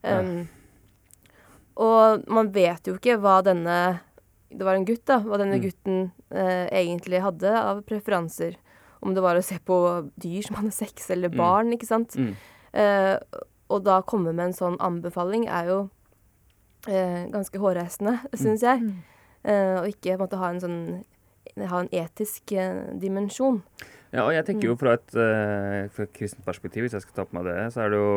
[0.02, 1.38] Um, ja.
[1.78, 3.78] Og man vet jo ikke hva denne
[4.50, 5.20] Det var en gutt, da.
[5.26, 5.64] Hva denne mm.
[5.66, 6.00] gutten
[6.32, 8.56] eh, egentlig hadde av preferanser.
[9.04, 9.78] Om det var å se på
[10.18, 11.38] dyr som hadde sex, eller mm.
[11.38, 11.76] barn, mm.
[11.78, 12.16] ikke sant.
[12.18, 12.34] Mm.
[12.78, 15.78] Eh, og da komme med en sånn anbefaling er jo
[16.88, 18.40] eh, ganske hårreisende, mm.
[18.40, 18.84] syns jeg.
[18.88, 18.98] Mm.
[19.48, 20.82] Eh, og ikke måte ha en sånn
[21.66, 23.62] ha en etisk eh, dimensjon.
[24.14, 27.16] Ja, og jeg tenker jo fra et, uh, fra et kristent perspektiv, hvis jeg skal
[27.18, 28.14] ta på meg det, så er det jo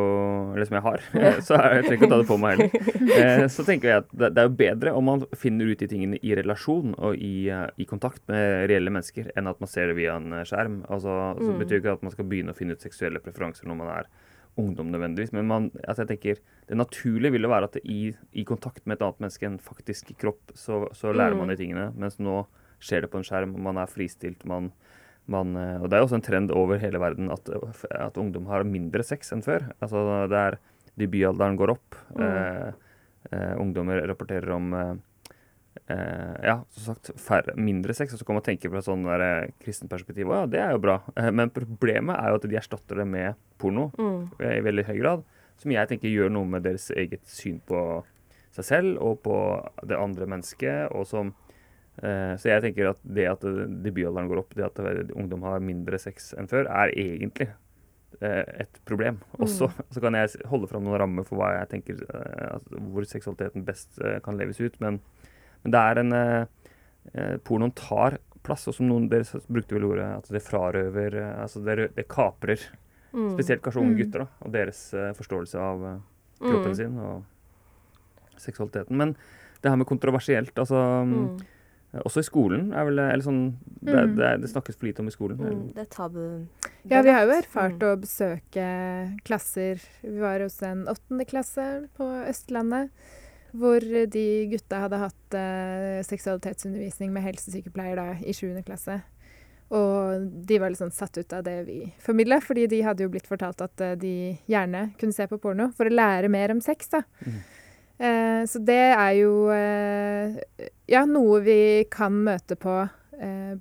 [0.55, 1.03] Eller som jeg har,
[1.47, 2.87] så er, jeg trenger ikke å ta det på meg heller.
[3.11, 5.89] Uh, så tenker jeg at det, det, er jo bedre om man finner ut de
[5.91, 9.91] tingene i relasjon og i, uh, i, kontakt med reelle mennesker, enn at man ser
[9.91, 10.81] det via en skjerm.
[10.87, 11.43] Altså, mm.
[11.43, 14.11] Så betyr ikke at man skal begynne å finne ut seksuelle preferanser når man er
[14.59, 18.85] ungdom nødvendigvis, men man, altså jeg tenker det naturlige ville være at i, i, kontakt
[18.85, 21.41] med et annet menneske, enn faktisk kropp, så, så lærer mm.
[21.43, 21.89] man de tingene.
[21.99, 22.45] Mens nå
[22.81, 24.45] skjer det på en skjerm, man er fristilt.
[24.47, 24.71] man
[25.29, 27.49] man, eh, og det er også en trend over hele verden at,
[27.91, 29.69] at, ungdom har mindre sex enn før.
[29.79, 30.59] Altså det er
[30.99, 31.95] Debutalderen går opp.
[32.17, 32.23] Mm.
[32.25, 32.97] Eh,
[33.31, 34.93] eh, ungdommer rapporterer om eh,
[35.95, 38.13] eh ja, som sagt, færre, mindre sex.
[38.13, 40.33] Og så kan man tenke fra et sånn der, eh, kristent perspektiv.
[40.33, 40.99] Ja, det er jo bra.
[41.31, 44.41] men problemet er jo at de erstatter det med porno mm.
[44.41, 45.23] i veldig høy grad.
[45.61, 48.03] Som jeg tenker gjør noe med deres eget syn på
[48.51, 49.35] seg selv og på
[49.87, 50.91] det andre mennesket.
[50.91, 51.33] og som
[52.01, 54.79] så jeg tenker at det at debutalderen går opp, det at
[55.13, 57.45] ungdom har mindre sex enn før, er egentlig
[58.23, 59.69] uh, et problem også.
[59.69, 59.83] Mm.
[59.93, 62.57] Så kan jeg holde fram noen rammer for hva jeg tenker, uh,
[62.93, 64.79] hvor seksualiteten best kan leves ut.
[64.81, 64.97] Men,
[65.61, 66.17] men det er en
[67.45, 71.91] Pornoen tar plass, og som noen dere brukte vel ordet, at det frarøver Altså det,
[71.97, 72.61] det kaprer.
[73.11, 73.31] Mm.
[73.35, 74.01] Spesielt kanskje unge mm.
[74.01, 74.83] gutter, da, og deres
[75.17, 75.81] forståelse av
[76.41, 76.77] kroppen mm.
[76.77, 78.97] sin og seksualiteten.
[78.97, 79.15] Men
[79.61, 81.25] det her med kontroversielt, altså mm.
[81.91, 83.41] Også i skolen er vel eller sånn,
[83.81, 84.13] det, mm.
[84.15, 85.41] det, det, snakkes for lite om i skolen.
[85.41, 86.21] Mm, det er tabu.
[86.87, 87.87] Ja, vi har jo erfart mm.
[87.89, 88.67] å besøke
[89.27, 89.83] klasser.
[90.05, 92.93] Vi var hos en åttende klasse på Østlandet.
[93.51, 98.61] Hvor de gutta hadde hatt eh, seksualitetsundervisning med helsesykepleier da, i 7.
[98.63, 99.01] klasse.
[99.75, 103.27] Og de var sånn satt ut av det vi formidla, fordi de hadde jo blitt
[103.27, 104.15] fortalt at eh, de
[104.51, 106.91] gjerne kunne se på porno for å lære mer om sex.
[106.95, 107.03] da.
[107.27, 107.41] Mm.
[108.01, 110.37] Eh, så det er jo eh,
[110.89, 113.51] ja, noe vi kan møte på eh,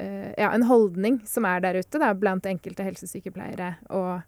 [0.00, 4.22] eh, Ja, en holdning som er der ute da, blant enkelte helsesykepleiere og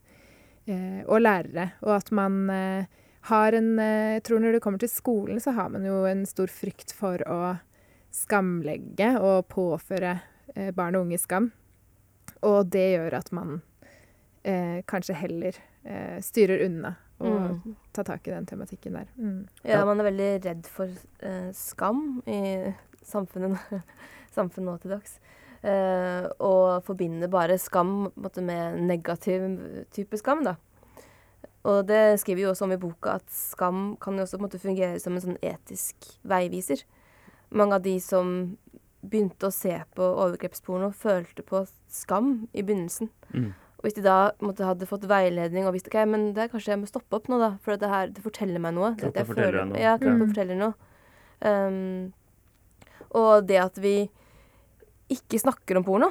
[0.69, 1.71] eh, og lærere.
[1.81, 2.91] Og at man eh,
[3.31, 6.53] har en Jeg tror når det kommer til skolen, så har man jo en stor
[6.53, 7.57] frykt for å
[8.13, 10.19] skamlegge og påføre
[10.77, 11.49] barn og unge skam.
[12.45, 13.63] Og det gjør at man
[14.45, 15.57] kanskje heller
[16.21, 16.93] styrer unna
[17.25, 17.75] og mm.
[17.95, 19.09] Ta tak i den tematikken der.
[19.17, 19.45] Mm.
[19.65, 20.91] Ja, man er veldig redd for
[21.55, 22.41] skam i
[23.07, 23.59] samfunnet,
[24.37, 25.19] samfunnet nå til dags.
[25.65, 29.47] Uh, og forbinder bare skam måte, med negativ
[29.97, 30.59] type skam, da.
[31.65, 35.01] Og det skriver jo også om i boka, at skam kan jo også måte, fungere
[35.01, 36.83] som en sånn etisk veiviser.
[37.57, 38.35] Mange av de som
[39.01, 43.09] begynte å se på overgrepsporno, følte på skam i begynnelsen.
[43.33, 43.53] Mm.
[43.85, 46.71] Og hvis de da måtte, hadde fått veiledning og visste ok, men det er kanskje
[46.73, 48.95] jeg må stoppe opp nå, da, for det her det forteller meg noe.
[48.97, 49.83] Kroppen forteller deg noe.
[49.83, 50.31] Ja, kroppen mm.
[50.31, 50.73] forteller noe.
[51.45, 52.07] Um,
[53.21, 53.93] og det at vi
[55.13, 56.09] ikke snakker om porno.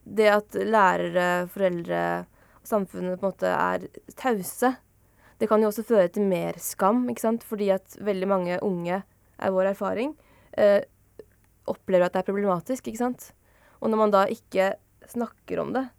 [0.00, 2.00] Det at lærere, foreldre
[2.56, 3.84] og samfunnet på en måte er
[4.16, 4.72] tause,
[5.36, 7.44] det kan jo også føre til mer skam, ikke sant.
[7.44, 10.16] Fordi at veldig mange unge, er vår erfaring,
[10.56, 10.80] eh,
[11.68, 13.34] opplever at det er problematisk, ikke sant.
[13.84, 14.74] Og når man da ikke
[15.08, 15.90] snakker om det,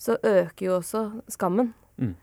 [0.00, 1.74] så øker jo også skammen.
[2.00, 2.14] Mm.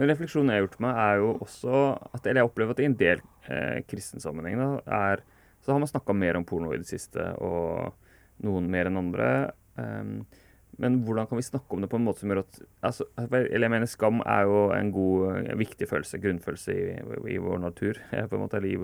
[0.00, 1.80] Den refleksjonen jeg har gjort meg, er jo også
[2.12, 5.24] at Eller jeg opplever at i en del eh, kristensammenheng er
[5.60, 7.24] så har man snakka mer om porno i det siste.
[7.36, 7.92] og
[8.44, 9.26] noen mer enn andre.
[9.76, 10.22] Um,
[10.80, 13.66] men hvordan kan vi snakke om det på en måte som gjør at altså, Eller
[13.66, 16.84] jeg mener skam er jo en god, viktig følelse, grunnfølelse i,
[17.34, 18.00] i vår natur.
[18.30, 18.78] på en måte, eller i,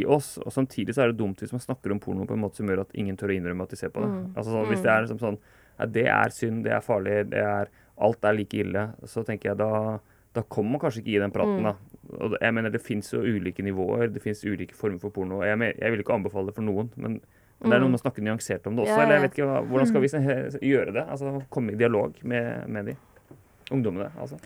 [0.00, 0.36] i, oss.
[0.42, 2.72] Og samtidig så er det dumt hvis man snakker om porno på en måte som
[2.72, 4.10] gjør at ingen tør å innrømme at de ser på det.
[4.10, 4.26] Mm.
[4.34, 5.38] Altså Hvis det er liksom sånn
[5.76, 7.72] ja, det er synd, det er farlig, det er,
[8.06, 9.98] alt er like ille, så tenker jeg da
[10.36, 11.62] da kommer man kanskje ikke i den praten.
[11.62, 11.64] Mm.
[11.64, 12.02] da.
[12.20, 15.40] Og jeg mener Det fins ulike nivåer, det fins ulike former for porno.
[15.46, 17.20] Jeg, mener, jeg vil ikke anbefale det for noen, men
[17.56, 18.92] men det er noe med å snakke nyansert om det også.
[18.92, 19.02] Ja.
[19.02, 21.04] eller jeg vet ikke, Hvordan skal vi gjøre det?
[21.08, 22.96] Altså Komme i dialog med, med de
[23.72, 24.10] ungdommene?
[24.20, 24.36] altså.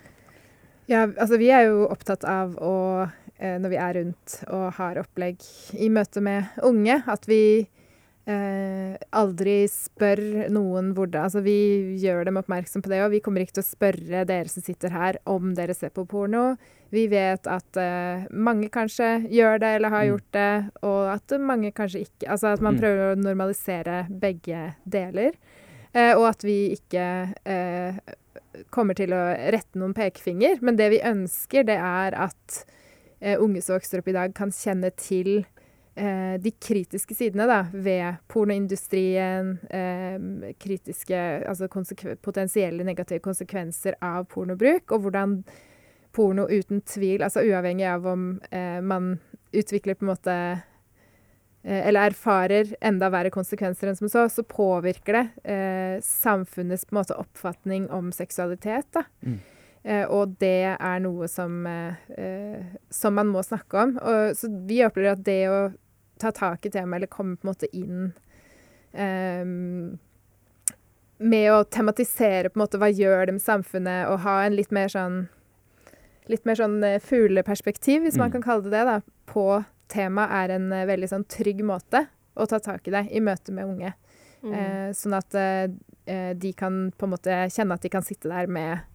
[0.90, 5.02] Ja, altså vi er jo opptatt av å, eh, når vi er rundt og har
[5.02, 5.42] opplegg
[5.78, 7.66] i møte med unge, at vi
[8.28, 10.20] eh, aldri spør
[10.52, 11.56] noen hvordan Altså vi
[12.00, 14.94] gjør dem oppmerksom på det, og vi kommer ikke til å spørre dere som sitter
[14.94, 16.54] her, om dere ser på porno.
[16.90, 20.10] Vi vet at eh, mange kanskje gjør det eller har mm.
[20.10, 20.52] gjort det,
[20.90, 22.80] og at mange kanskje ikke Altså at man mm.
[22.82, 25.36] prøver å normalisere begge deler.
[25.92, 27.04] Eh, og at vi ikke
[27.34, 28.16] uh,
[28.70, 29.22] kommer til å
[29.54, 30.60] rette noen pekefinger.
[30.62, 32.60] Men det vi ønsker, det er at
[33.20, 35.42] unge som vokser opp i dag, kan kjenne til
[36.40, 39.50] de kritiske sidene da, ved pornoindustrien,
[40.62, 41.68] kritiske, altså
[42.22, 45.34] potensielle negative konsekvenser av pornobruk, og hvordan
[46.12, 49.14] porno uten tvil, altså uavhengig av om eh, man
[49.52, 50.34] utvikler på en måte
[51.62, 56.94] eh, Eller erfarer enda verre konsekvenser enn som så, så påvirker det eh, samfunnets på
[56.94, 58.90] en måte oppfatning om seksualitet.
[58.96, 59.04] da.
[59.22, 59.38] Mm.
[59.82, 63.94] Eh, og det er noe som, eh, eh, som man må snakke om.
[64.00, 65.60] Og, så vi opplever at det å
[66.20, 68.12] ta tak i temaet, eller komme på en måte inn
[71.20, 74.72] med å tematisere på en måte hva gjør det med samfunnet, og ha en litt
[74.74, 75.28] mer sånn
[76.30, 78.22] litt mer sånn eh, fugleperspektiv, hvis mm.
[78.22, 78.98] man kan kalle det det, da,
[79.30, 79.46] på
[79.90, 82.04] temaet, er en uh, veldig sånn trygg måte
[82.38, 83.90] å ta tak i det i møte med unge.
[84.40, 84.52] Mm.
[84.56, 85.66] Eh, sånn at eh,
[86.38, 88.86] de kan på en måte kjenne at de kan sitte der med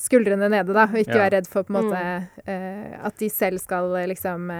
[0.00, 1.26] skuldrene nede, da, og ikke ja.
[1.26, 2.48] være redd for på en måte mm.
[2.50, 4.50] eh, at de selv skal liksom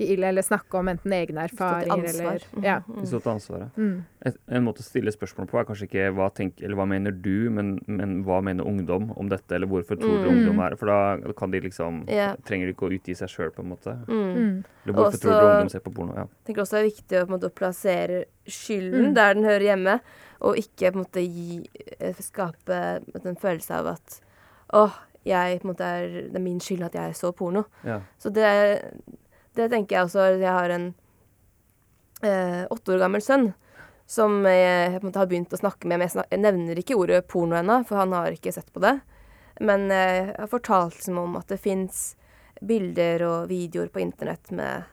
[0.00, 2.78] eller snakke om enten egne erfaringer eller ja.
[2.86, 3.76] De står til ansvaret.
[3.76, 4.30] Mm.
[4.56, 7.74] En måte å stille spørsmål på er kanskje ikke hva, tenk, hva mener du, men,
[7.88, 10.22] men, hva mener ungdom om dette, eller hvorfor tror mm.
[10.22, 12.32] du ungdom er For da kan de liksom yeah.
[12.48, 13.96] Trenger de ikke å utgi seg sjøl, på en måte.
[14.08, 14.24] Mm.
[14.24, 14.56] mm.
[14.84, 16.16] Eller hvorfor også, tror du ungdom ser på porno?
[16.16, 16.26] Ja.
[16.40, 19.14] Jeg tenker også det er viktig å på en måte, plassere skylden mm.
[19.20, 20.00] der den hører hjemme,
[20.40, 21.60] og ikke på en måte gi,
[21.98, 22.82] eh, skape
[23.20, 24.20] en følelse av at
[24.76, 27.66] åh, jeg, på en måte, er, det er min skyld at jeg så porno.
[27.84, 28.00] Ja.
[28.18, 28.46] Så det
[29.58, 30.26] det tenker jeg også.
[30.38, 30.86] Jeg har en
[32.22, 33.50] eh, åtte år gammel sønn
[34.10, 36.00] som jeg, jeg har begynt å snakke med.
[36.00, 38.96] Men jeg, jeg nevner ikke ordet porno ennå, for han har ikke sett på det.
[39.62, 42.10] Men eh, jeg har fortalt som om at det fins
[42.60, 44.88] bilder og videoer på internett med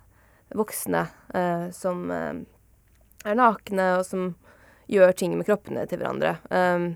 [0.56, 2.44] voksne eh, som eh,
[3.28, 4.30] er nakne, og som
[4.88, 6.38] gjør ting med kroppene til hverandre.
[6.48, 6.94] Um,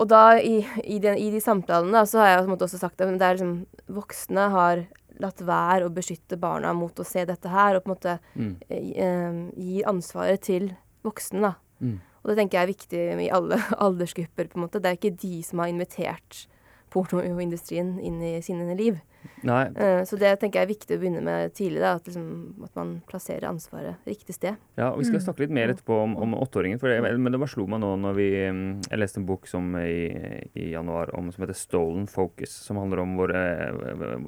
[0.00, 3.52] og da, i, i, de, i de samtalene, så har jeg også sagt at liksom,
[3.92, 4.86] voksne har
[5.22, 8.54] latt være å beskytte barna mot å se dette her, og på en måte mm.
[8.68, 10.70] eh, gir ansvaret til
[11.06, 11.54] voksne, da.
[11.80, 11.98] Mm.
[12.20, 14.82] Og det tenker jeg er viktig i alle aldersgrupper, på en måte.
[14.82, 16.44] Det er ikke de som har invitert
[16.90, 19.00] pornoindustrien inn i sine liv.
[19.44, 22.64] Nei, Eh, så det tenker jeg er viktig å begynne med tidlig, da, at, liksom,
[22.64, 24.56] at man plasserer ansvaret riktig sted.
[24.76, 25.24] Ja, og Vi skal Mm.
[25.26, 26.80] snakke litt mer etterpå om, om åtteåringen.
[26.80, 29.46] For det, men det bare slo meg nå når vi mm, Jeg leste en bok
[29.46, 33.68] som i, i januar om, som heter 'Stolen Focus', som handler om vår, eh,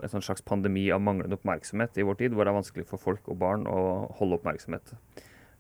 [0.02, 2.98] en sånn slags pandemi av manglende oppmerksomhet i vår tid, hvor det er vanskelig for
[2.98, 4.92] folk og barn å holde oppmerksomhet.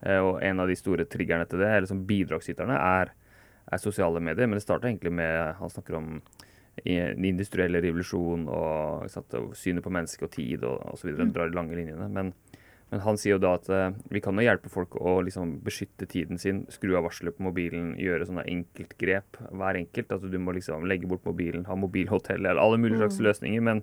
[0.04, 3.12] Uh, og en av de store triggerne til det, eller som bidragsyterne, er,
[3.70, 4.48] er sosiale medier.
[4.48, 6.22] Men det starter egentlig med Han snakker om
[6.80, 11.12] den industrielle revolusjonen og, sant, og synet på menneske og tid og osv.
[11.18, 11.32] Mm.
[11.34, 12.08] Drar de lange linjene.
[12.08, 12.32] Men,
[12.92, 16.08] men han sier jo da at eh, vi kan jo hjelpe folk å liksom beskytte
[16.08, 20.14] tiden sin, skru av varselet på mobilen, gjøre sånne enkeltgrep hver enkelt.
[20.16, 23.26] At du må liksom legge bort mobilen, ha mobilhotell eller alle mulige slags Mm.
[23.28, 23.66] løsninger.
[23.68, 23.82] Men,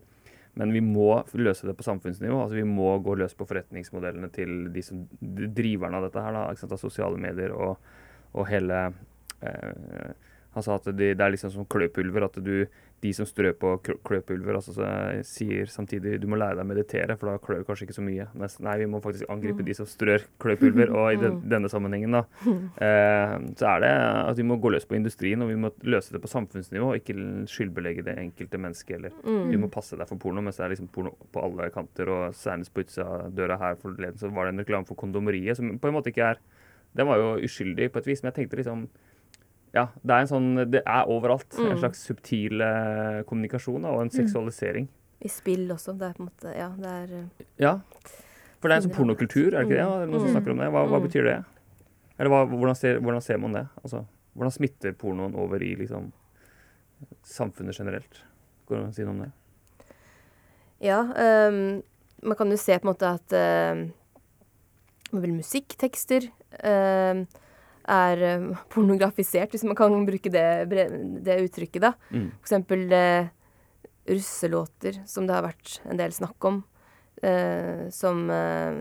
[0.60, 2.41] men vi må løse det på samfunnsnivå.
[2.41, 6.49] altså Vi må gå løs på forretningsmodellene til de som driverne av dette her, da,
[6.49, 7.78] av sosiale medier og,
[8.34, 8.82] og hele
[9.45, 10.17] eh,
[10.56, 12.24] Han sa at de, det er liksom som kløpulver.
[12.26, 12.66] At du,
[13.02, 14.88] de som strør på kløpulver, altså, så,
[15.24, 18.26] sier samtidig du må lære deg å meditere, for da klør kanskje ikke så mye.
[18.34, 19.66] Mens nei, vi må faktisk angripe Mm.
[19.70, 20.90] de som strør kløpulver.
[20.90, 21.50] Og i den, Mm.
[21.50, 22.24] denne sammenhengen da,
[22.82, 23.92] eh, så er det
[24.30, 27.00] at vi må gå løs på industrien, og vi må løse det på samfunnsnivå, og
[27.00, 27.16] ikke
[27.48, 28.96] skyldbelegge det enkelte mennesket.
[28.96, 29.52] eller Mm.
[29.52, 32.08] du må passe deg for porno, mens det er liksom porno på alle kanter.
[32.10, 35.78] Og senest på utsida døra her forleden så var det en reklame for kondomeriet, som
[35.78, 36.38] på en måte ikke er
[36.96, 38.88] Den var jo uskyldig på et vis, men jeg tenkte liksom
[39.73, 41.53] Ja, det er en sånn Det er overalt.
[41.60, 41.79] En Mm.
[41.79, 44.88] slags subtil eh, kommunikasjon og en seksualisering.
[45.21, 45.97] I spill også.
[45.97, 47.79] Det er på en måte Ja, det er eh, Ja.
[48.62, 49.86] For det er en sånn pornokultur, er det ikke det?
[49.86, 50.01] Mm.
[50.01, 50.36] Er noen som Mm.
[50.36, 50.69] snakker om det?
[50.71, 51.08] Hva, hva Mm.
[51.08, 51.45] betyr det?
[52.19, 53.67] Eller hva, hvordan, ser, hvordan ser man det?
[53.84, 54.05] Altså,
[54.36, 56.12] hvordan smitter pornoen over i liksom
[57.23, 58.23] samfunnet generelt?
[58.67, 59.32] Går det an å si noe om det?
[60.82, 60.99] Ja.
[61.47, 61.84] um,
[62.23, 63.91] man kan jo se på en måte at uh,
[65.19, 66.29] vel musikktekster
[66.63, 67.25] ehm,
[67.89, 71.93] er eh, pornografisert, hvis man kan bruke det, det uttrykket, da.
[72.13, 72.30] Mm.
[72.38, 73.30] For eksempel eh,
[74.10, 76.63] russelåter, som det har vært en del snakk om.
[77.21, 78.80] eh, som eh,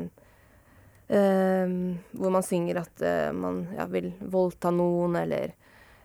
[1.08, 1.72] eh,
[2.12, 3.02] Hvor man synger at
[3.34, 5.56] man ja, vil voldta noen, eller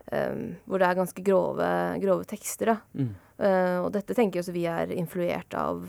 [0.04, 1.66] Hvor det er ganske grove,
[2.02, 2.76] grove tekster, da.
[2.92, 3.14] Mm.
[3.82, 5.80] Og dette tenker jeg også vi er influert av,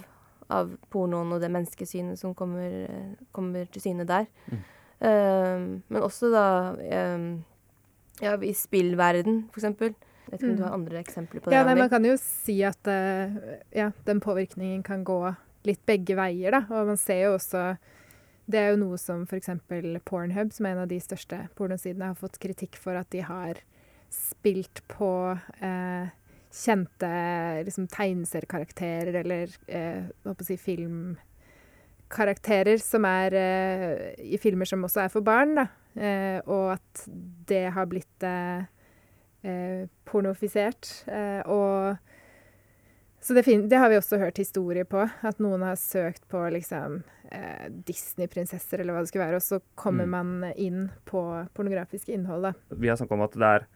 [0.50, 2.88] av pornoen og det menneskesynet som kommer,
[3.36, 4.26] kommer til syne der.
[4.48, 4.64] Mm.
[5.06, 6.46] Eh, men også da
[7.16, 7.30] um,
[8.24, 9.94] ja, i spillverden, for eksempel.
[10.26, 10.58] Jeg vet ikke om Mm.
[10.58, 11.54] du har andre eksempler på det?
[11.58, 13.36] Ja, nei, man kan jo si at uh,
[13.76, 15.20] ja, den påvirkningen kan gå
[15.66, 16.64] litt begge veier, da.
[16.74, 17.76] Og man ser jo også
[18.48, 19.50] Det er jo noe som f.eks.
[20.06, 23.58] Pornhub, som er en av de største pornosidene, har fått kritikk for at de har
[24.14, 26.10] spilt på uh,
[26.54, 27.10] kjente
[27.66, 30.06] liksom, tegneseriekarakterer eller eh,
[30.46, 31.18] si, skal
[32.16, 35.68] filmkarakterer som er eh, i filmer som også er for barn, da.
[35.96, 37.06] Eh, og at
[37.48, 40.90] det har blitt eh, pornofisert.
[41.48, 41.98] Og
[43.22, 45.04] så det, det har vi også hørt historier på.
[45.26, 49.60] At noen har søkt på liksom eh, Disney-prinsesser eller hva det skulle være, og så
[49.76, 50.12] kommer Mm.
[50.12, 51.22] man inn på
[51.54, 52.54] pornografisk innhold, da.
[52.76, 53.68] Vi har snakket om at det er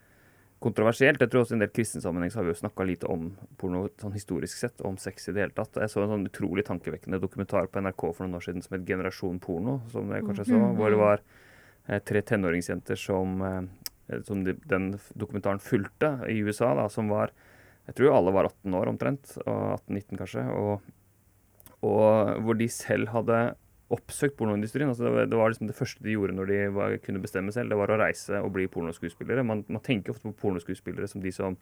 [0.60, 1.22] kontroversielt.
[1.24, 3.30] Jeg tror også i en del kristen sammenheng så har vi jo snakka lite om
[3.58, 5.80] porno sånn historisk sett, om sex i det hele tatt.
[5.80, 8.86] Jeg så en sånn utrolig tankevekkende dokumentar på NRK for noen år siden som het
[8.88, 10.76] Generasjon porno, som dere kanskje så, Mhm.
[10.76, 11.22] hvor det var
[11.88, 17.32] eh, tre tenåringsjenter som, eh, som de, den dokumentaren fulgte i USA, da, som var
[17.88, 20.82] Jeg tror alle var 18 år omtrent, og 18-19 kanskje, og,
[21.82, 23.56] og hvor de selv hadde
[23.89, 24.89] oppsøkt pornoindustrien.
[24.91, 27.54] Altså det, var, det var liksom det første de gjorde når de var, kunne bestemme
[27.56, 29.45] selv, det var å reise og bli pornoskuespillere.
[29.45, 31.58] Man, man tenker ofte på pornoskuespillere som de som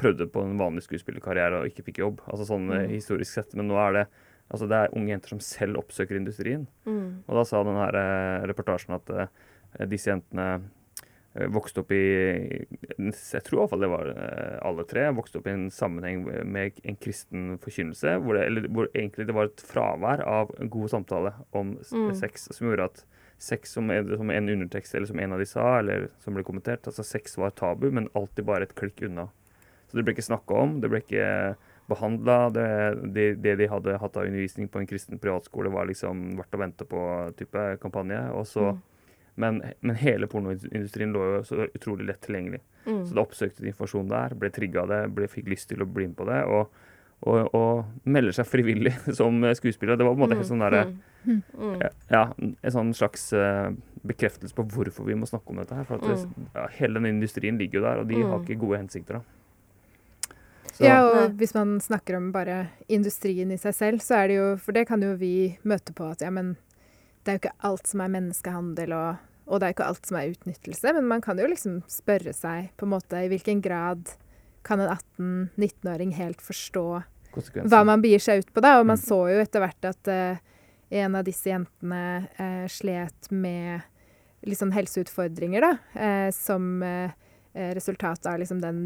[0.00, 2.20] prøvde på en vanlig skuespillerkarriere og ikke fikk jobb.
[2.30, 2.92] Altså sånn eh, Mm.
[2.94, 3.54] historisk sett.
[3.58, 4.04] Men nå er det
[4.50, 6.66] altså det er unge jenter som selv oppsøker industrien.
[6.86, 7.22] Mm.
[7.28, 10.46] Og da sa den her eh, reportasjen at eh, disse jentene
[11.34, 12.00] vokste opp i
[12.98, 15.06] Jeg tror iallfall det var eh, alle tre.
[15.14, 19.36] Vokste opp i en sammenheng med en kristen forkynnelse, hvor det, eller, hvor egentlig det
[19.36, 22.14] var et fravær av god samtale om Mm.
[22.18, 23.04] sex, som gjorde at
[23.38, 26.86] sex som som en undertekst, eller som en av de sa, eller som ble kommentert
[26.86, 29.28] altså Sex var tabu, men alltid bare et klikk unna.
[29.88, 31.56] Så det ble ikke snakka om, det ble ikke
[31.88, 32.50] behandla.
[32.52, 32.66] Det,
[33.14, 36.60] det, det de hadde hatt av undervisning på en kristen privatskole, var liksom verdt å
[36.60, 38.20] vente på-type kampanje.
[38.34, 38.82] Og så, Mm.
[39.36, 42.60] Men, men hele pornoindustrien lå jo så utrolig lett tilgjengelig.
[42.86, 43.06] Mm.
[43.06, 45.86] Så da oppsøkte de informasjon der, ble trigga av det, ble, fikk lyst til å
[45.86, 46.44] bli med på det.
[46.44, 46.70] Og,
[47.22, 49.96] og, og melder seg frivillig som skuespiller.
[49.96, 50.86] Det var på en måte helt sånn derre
[51.20, 51.42] Mm.
[51.52, 51.82] Mm.
[52.08, 53.66] ja, en sånn slags eh,
[54.08, 55.84] bekreftelse på hvorfor vi må snakke om dette her.
[55.84, 56.46] For at det, Mm.
[56.54, 58.46] ja, hele den industrien ligger jo der, og de har Mm.
[58.46, 59.18] ikke gode hensikter.
[59.18, 59.20] da.
[60.72, 64.36] Så, Ja, og hvis man snakker om bare industrien i seg selv, så er det
[64.36, 66.56] jo For det kan jo vi møte på at ja, men
[67.24, 70.08] det er jo ikke alt som er menneskehandel, og, og det er jo ikke alt
[70.08, 70.92] som er utnyttelse.
[70.96, 74.14] Men man kan jo liksom spørre seg på en måte i hvilken grad
[74.66, 76.84] kan en 18-19-åring helt forstå
[77.70, 78.78] hva man begir seg ut på, da.
[78.80, 79.04] Og man mm.
[79.04, 80.40] så jo etter hvert at uh,
[81.00, 82.02] en av disse jentene
[82.40, 83.86] uh, slet med
[84.48, 86.82] liksom helseutfordringer, da, uh, som
[87.50, 88.76] resultat av liksom den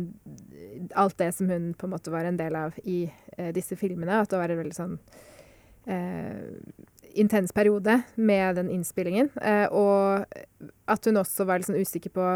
[0.96, 3.02] Alt det som hun på en måte var en del av i
[3.52, 4.22] disse filmene.
[4.22, 4.94] At det var en veldig sånn
[7.14, 9.30] intens periode med den innspillingen.
[9.70, 10.26] og
[10.86, 12.26] at hun også var liksom usikker på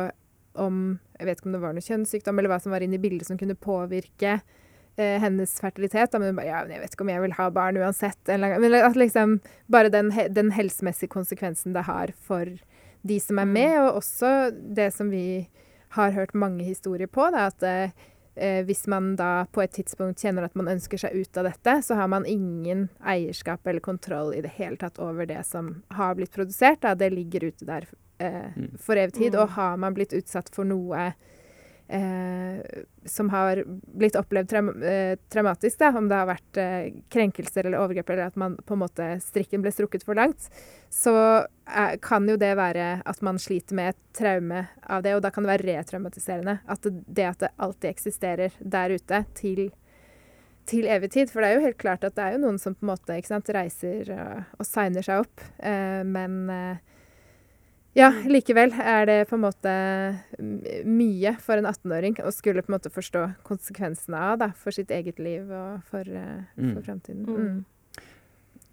[0.59, 3.03] om Jeg vet ikke om det var noe kjønnssykdom eller hva som var inne i
[3.03, 4.39] bildet som kunne påvirke
[4.99, 6.11] eh, hennes fertilitet.
[6.12, 6.18] Da.
[6.18, 8.20] Men hun bare Ja, men jeg vet ikke om jeg vil ha barn uansett.
[8.31, 9.39] Eller, men at liksom
[9.70, 12.51] Bare den, den helsemessige konsekvensen det har for
[13.07, 13.55] de som er mm.
[13.55, 15.49] med, og også det som vi
[15.95, 17.95] har hørt mange historier på, da, at eh,
[18.64, 21.97] hvis man da på et tidspunkt kjenner at man ønsker seg ut av dette, så
[21.99, 26.34] har man ingen eierskap eller kontroll i det hele tatt over det som har blitt
[26.34, 26.82] produsert.
[26.84, 26.95] Da.
[26.95, 28.76] Det ligger ute der eh, mm.
[28.78, 29.34] for evig tid.
[29.34, 29.57] Og mm.
[29.59, 31.11] har man blitt utsatt for noe
[31.89, 37.66] eh, som har blitt opplevd traum eh, traumatisk, da, om det har vært eh, krenkelser
[37.66, 40.51] eller overgrep, eller at man på en måte strikken ble strukket for langt,
[40.93, 45.24] så eh, kan jo det være at man sliter med et traume av det, og
[45.24, 46.59] da kan det være retraumatiserende.
[46.68, 49.68] At det, det at det alltid eksisterer der ute til
[50.68, 51.30] til evig tid.
[51.32, 53.16] For det er jo helt klart at det er jo noen som på en måte
[53.26, 55.45] sant, reiser og, og signer seg opp.
[55.59, 56.97] Eh, men eh,
[57.99, 59.72] ja, likevel er det på en måte
[60.86, 64.92] mye for en 18-åring å skulle på en måte forstå konsekvensene av da, for sitt
[64.94, 66.86] eget liv og for, uh, for mm.
[66.86, 67.26] fremtiden.
[67.26, 67.42] Mm.
[67.42, 67.59] mm.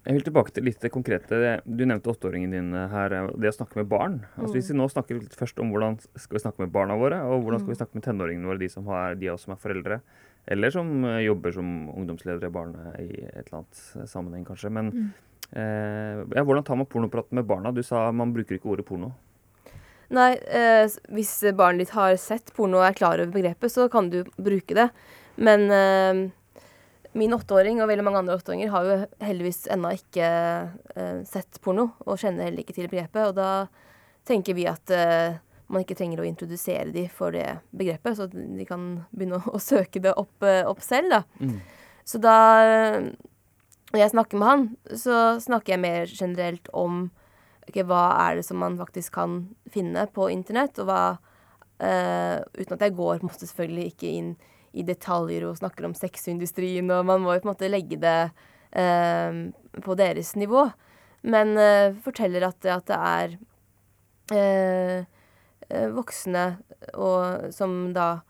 [0.06, 1.38] Jeg vil tilbake til litt det konkrete.
[1.66, 3.10] Du nevnte åtteåringen din her.
[3.34, 4.20] Det å snakke med barn.
[4.36, 7.18] Altså Hvis vi nå snakker litt først om hvordan skal vi snakke med barna våre,
[7.26, 7.80] og hvordan skal vi mm.
[7.80, 9.98] snakke med tenåringene våre, de, som har, de av oss som er foreldre,
[10.46, 14.70] eller som eh, jobber som ungdomsledere i barnet i et eller annet sammenheng, kanskje.
[14.78, 15.10] Men mm.
[15.52, 17.72] Eh, ja, hvordan tar man pornoprat med barna?
[17.72, 19.12] Du sa man bruker ikke ordet porno.
[20.14, 24.10] Nei, eh, hvis barnet ditt har sett porno og er klar over begrepet, så kan
[24.10, 24.88] du bruke det.
[25.36, 26.20] Men eh,
[27.16, 30.28] min åtteåring og veldig mange andre åtteåringer har jo heldigvis ennå ikke
[30.94, 33.30] eh, sett porno, og kjenner heller ikke til begrepet.
[33.30, 33.50] Og da
[34.28, 35.38] tenker vi at eh,
[35.72, 39.62] man ikke trenger å introdusere de for det begrepet, så de kan begynne å, å
[39.62, 41.22] søke det opp, eh, opp selv, da.
[41.40, 41.56] Mm.
[42.06, 42.36] Så da
[43.92, 44.66] når jeg snakker med han,
[44.98, 47.06] så snakker jeg mer generelt om
[47.68, 49.38] okay, hva er det som man faktisk kan
[49.72, 54.12] finne på internett, og hva uh, Uten at jeg går på en måte selvfølgelig ikke
[54.18, 54.30] inn
[54.76, 58.20] i detaljer og snakker om sexindustrien, og man må jo på en måte legge det
[58.76, 59.32] uh,
[59.84, 60.66] på deres nivå.
[61.26, 65.04] Men uh, forteller at, at, det er
[65.94, 66.42] voksne
[66.98, 68.20] og, som da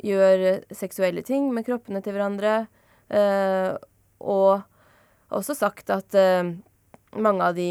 [0.00, 2.54] gjør seksuelle ting med kroppene til hverandre,
[4.20, 4.64] og
[5.38, 6.52] også sagt at uh,
[7.20, 7.68] mange av de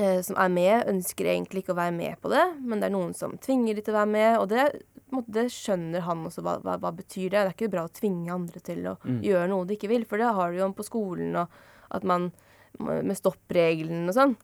[0.00, 2.94] uh, som er med, ønsker egentlig ikke å være med på det, men det er
[2.94, 4.66] noen som tvinger de til å være med, og det,
[5.14, 6.44] måte, det skjønner han også.
[6.46, 7.38] Hva, hva, hva, betyr det?
[7.38, 9.22] Det er ikke bra å tvinge andre til å mm.
[9.28, 12.30] gjøre noe de ikke vil, for det har du jo på skolen, og at man
[12.78, 14.36] med stoppregelen og sånn.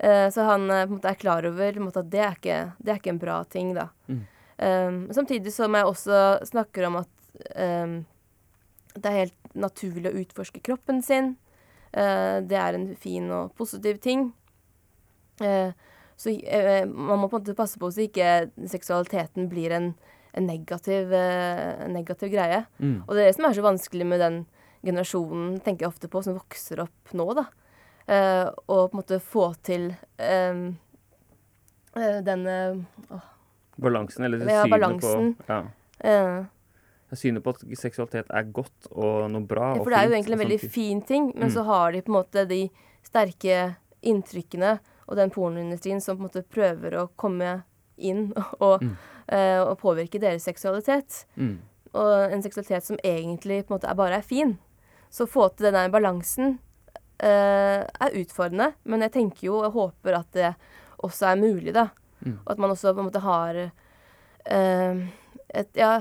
[0.00, 2.92] Uh, så han på en måte er klar over måte, at det er, ikke, det
[2.92, 3.90] er, ikke, en bra ting, da.
[4.08, 4.20] Mm.
[4.60, 6.16] Um, samtidig som jeg også
[6.50, 7.94] snakker om at um,
[8.94, 11.34] det er helt naturlig å utforske kroppen sin.
[11.92, 14.28] Eh, det er en fin og positiv ting.
[15.42, 15.72] Eh,
[16.20, 19.92] så eh, man må på en måte passe på så ikke seksualiteten blir en,
[20.36, 22.62] en negativ, en negativ greie.
[22.78, 23.02] Mm.
[23.06, 24.42] Og det er det som er så vanskelig med den
[24.84, 27.42] generasjonen, tenker jeg ofte på, som vokser opp nå, da.
[28.64, 29.90] og på en måte få til
[32.30, 32.46] den
[33.76, 35.34] Balansen, eller ja, balansen.
[35.36, 35.58] på
[36.00, 36.30] ja
[37.18, 39.72] synet på at seksualitet er godt og noe bra.
[39.74, 41.54] Ja, for det er jo egentlig en veldig fin ting, men mm.
[41.56, 42.60] så har de på en måte de
[43.06, 43.58] sterke
[44.06, 44.76] inntrykkene
[45.10, 47.60] og den pornoindustrien som på en måte prøver å komme
[48.00, 48.30] inn
[48.64, 48.94] og, mm.
[49.32, 51.24] uh, og påvirke deres seksualitet.
[51.36, 51.58] Mm.
[51.98, 54.56] Og en seksualitet som egentlig på en måte er bare er fin.
[55.10, 56.58] Så å få til den der balansen
[57.22, 60.52] uh, er utfordrende, men jeg tenker jo og håper at det
[61.02, 61.88] også er mulig, da.
[62.20, 62.36] Mm.
[62.44, 65.02] Og at man også på en måte har uh,
[65.50, 65.92] et, ja,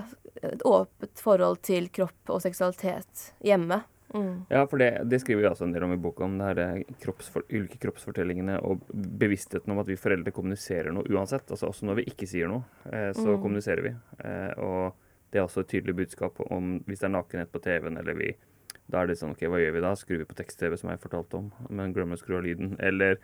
[0.44, 3.82] et åpent forhold til kropp og seksualitet hjemme.
[4.14, 4.46] Mm.
[4.50, 6.62] Ja, for det, det, skriver vi også en del om i boka, om det her
[6.64, 11.46] eh, kroppsfor, ulike kroppsfortellingene og bevisstheten om at vi foreldre kommuniserer noe uansett.
[11.52, 13.42] Altså også når vi ikke sier noe, eh, så mm.
[13.44, 13.94] kommuniserer vi.
[14.26, 14.98] Eh, og
[15.30, 18.36] det er også et tydelig budskap om hvis det er nakenhet på TV-en, eller vi
[18.90, 19.94] Da er det sånn OK, hva gjør vi da?
[19.94, 22.72] Skrur vi på tekst-TV, som jeg fortalte om, men glemmer å skru av lyden?
[22.82, 23.20] Eller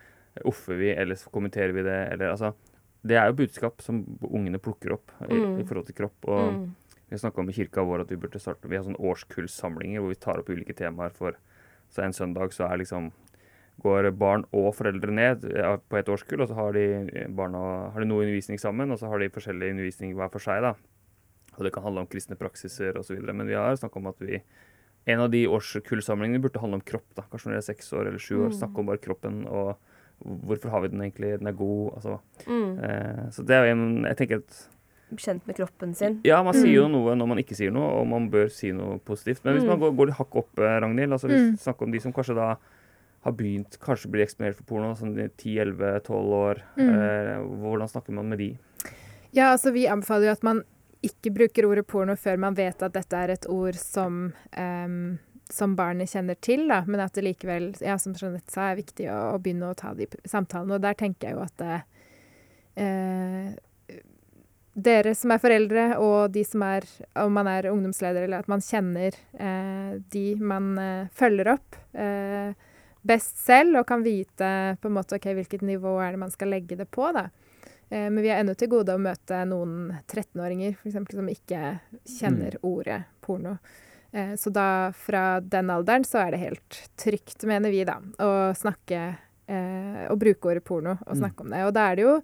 [0.45, 2.01] offer vi, eller kommenterer vi det?
[2.13, 2.53] Eller altså
[3.01, 5.57] Det er jo budskap som ungene plukker opp i, mm.
[5.61, 6.29] i forhold til kropp.
[6.29, 6.67] og mm
[7.09, 10.09] vi snakka om i kirka vår at vi burde starte Vi har sånne årskullsamlinger hvor
[10.09, 11.37] vi tar opp ulike temaer for
[11.93, 13.11] Så en søndag så er liksom
[13.83, 15.41] går barn og foreldre ned
[15.89, 16.85] på et årskull, og så har de,
[17.35, 20.63] barna, har de noe undervisning sammen, og så har de forskjellig undervisning hver for seg.
[20.63, 20.71] da.
[21.57, 23.19] Og det kan handle om kristne praksiser osv.
[23.31, 24.39] Men vi har snakka om at vi
[25.05, 27.07] en av de årskullsamlingene burde handle om kropp.
[27.15, 28.49] da, Kanskje når det er seks år eller sju år.
[28.53, 28.57] Mm.
[28.59, 29.75] Snakke om bare kroppen og
[30.23, 31.99] hvorfor har vi den egentlig, den er god.
[31.99, 32.17] altså.
[32.47, 32.79] Mm.
[32.79, 34.61] Eh, så det er jo en Jeg tenker at
[35.15, 36.21] Kjent med kroppen sin.
[36.25, 36.91] ja, man sier jo Mm.
[36.91, 39.43] noe når man ikke sier noe, og man bør si noe positivt.
[39.45, 39.67] Men hvis Mm.
[39.69, 41.57] man går, går litt hakk opp, eh, Ragnhild, altså hvis Mm.
[41.57, 42.55] snakker om de som kanskje da
[43.23, 46.61] har begynt, kanskje blir eksponert for porno, sånn 10-11-12 år.
[46.77, 46.89] Mm.
[46.89, 48.57] Eh, hvordan snakker man med de?
[49.31, 50.63] Ja, altså vi anbefaler jo at man
[51.03, 55.75] ikke bruker ordet porno før man vet at dette er et ord som, um som
[55.75, 56.81] barnet kjenner til, da.
[56.87, 59.93] Men at det likevel, ja, som Jeanette sa, er viktig å, å begynne å ta
[59.93, 60.73] de samtalene.
[60.73, 61.83] Og der tenker jeg jo at det,
[62.77, 63.55] eh,
[64.75, 66.83] dere som er foreldre, og de som er
[67.15, 72.51] Om man er ungdomsleder, eller at man kjenner eh, de man eh, følger opp eh,
[73.05, 74.49] best selv, og kan vite
[74.81, 77.27] på en måte okay, hvilket nivå er det man skal legge det på, da.
[77.89, 81.61] Eh, men vi er ennå til gode å møte noen 13-åringer for eksempel, som ikke
[82.17, 83.55] kjenner ordet porno.
[84.11, 88.51] Eh, så da, fra den alderen, så er det helt trygt, mener vi, da, å
[88.57, 89.03] snakke
[89.47, 91.19] eh, Å bruke ordet porno og Mm.
[91.21, 91.63] snakke om det.
[91.67, 92.15] Og da er det jo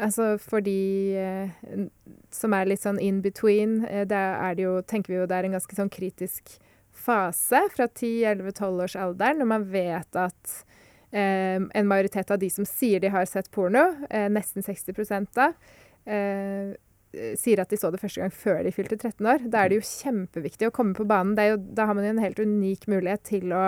[0.00, 1.84] Altså for de eh,
[2.32, 5.56] som er litt sånn in between, eh, da er tenker vi jo det er en
[5.58, 6.56] ganske sånn kritisk
[7.00, 10.54] fase fra 10-11-12 års alder, når man vet at
[11.12, 15.52] eh, en majoritet av de som sier de har sett porno, eh, nesten 60 da,
[16.06, 16.72] eh,
[17.36, 19.48] sier at de så det første gang før de fylte 13 år.
[19.50, 21.34] Da er det jo kjempeviktig å komme på banen.
[21.34, 23.64] Jo, da har man jo en helt unik mulighet til å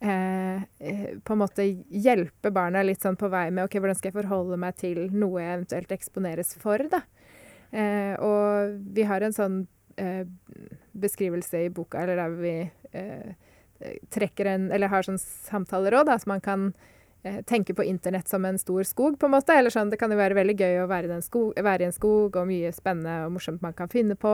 [0.00, 4.12] eh, eh, på en måte hjelpe barna litt sånn på vei med ok, hvordan skal
[4.12, 7.02] jeg forholde meg til noe jeg eventuelt eksponeres for, da.
[7.70, 9.58] Eh, og vi har en sånn
[10.00, 10.24] eh,
[10.96, 12.54] beskrivelse i boka, eller der vi
[12.96, 13.34] eh,
[14.10, 16.70] trekker en Eller har sånn samtaleråd, da, så man kan
[17.50, 19.52] tenke på internett som en stor skog, på en måte.
[19.52, 21.94] Eller sånn, det kan jo være veldig gøy å være, i skog, være i en
[21.94, 24.32] skog, og mye spennende og morsomt man kan finne på.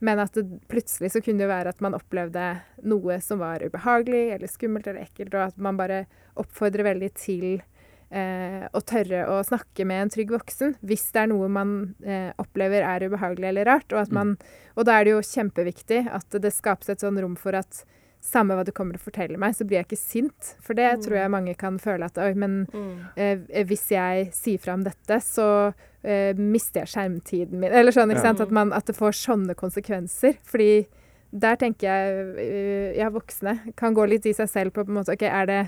[0.00, 4.34] Men at det plutselig så kunne det være at man opplevde noe som var ubehagelig
[4.34, 7.62] eller skummelt eller ekkelt, og at man bare oppfordrer veldig til
[8.10, 12.32] eh, å tørre å snakke med en trygg voksen hvis det er noe man eh,
[12.38, 13.92] opplever er ubehagelig eller rart.
[13.92, 14.36] Og, at man,
[14.76, 17.84] og da er det jo kjempeviktig at det skapes et sånn rom for at
[18.24, 20.54] samme hva du kommer til å fortelle meg, så blir jeg ikke sint.
[20.64, 21.02] For det Mm.
[21.04, 23.10] tror jeg mange kan føle at oi, men Mm.
[23.16, 25.74] eh, hvis jeg sier fra om dette, så
[26.04, 27.72] eh, mister jeg skjermtiden min.
[27.72, 28.28] Eller sånn, ikke Ja.
[28.32, 28.40] sant?
[28.44, 30.36] At, man, at det får sånne konsekvenser.
[30.44, 30.86] Fordi
[31.32, 35.00] der tenker jeg uh, ja, voksne kan gå litt i seg selv på på en
[35.00, 35.62] måte OK, er det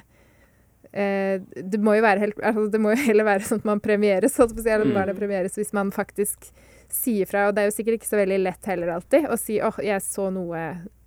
[0.95, 1.41] uh,
[1.73, 4.37] det må jo være helt, altså det må jo heller være sånn at man premieres,
[4.39, 4.95] holdt på å si, eller Mm.
[4.95, 6.51] barna premieres hvis man faktisk
[6.89, 7.49] sier fra.
[7.49, 10.01] Og det er jo sikkert ikke så veldig lett heller alltid å si åh, jeg
[10.07, 10.63] så noe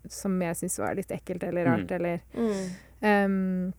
[0.10, 1.96] som jeg syns var litt ekkelt eller rart, Mm.
[1.96, 2.70] eller Mm.
[3.02, 3.74] Um,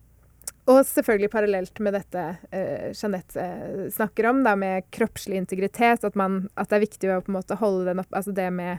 [0.68, 6.16] og selvfølgelig parallelt med dette uh, Jeanette eh, snakker om, da, med kroppslig integritet, at,
[6.18, 8.78] man, at det er viktig å på en måte holde den opp Altså det med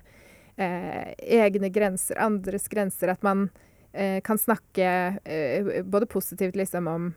[0.62, 3.50] uh, egne grenser, andres grenser, at man
[4.24, 5.20] kan snakke
[5.84, 7.08] både positivt liksom om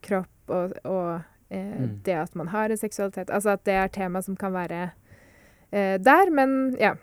[0.00, 2.00] kropp og, og Mm.
[2.02, 3.28] det at man har en seksualitet.
[3.30, 4.88] Altså at det er tema som kan være
[5.76, 6.94] der, men ja.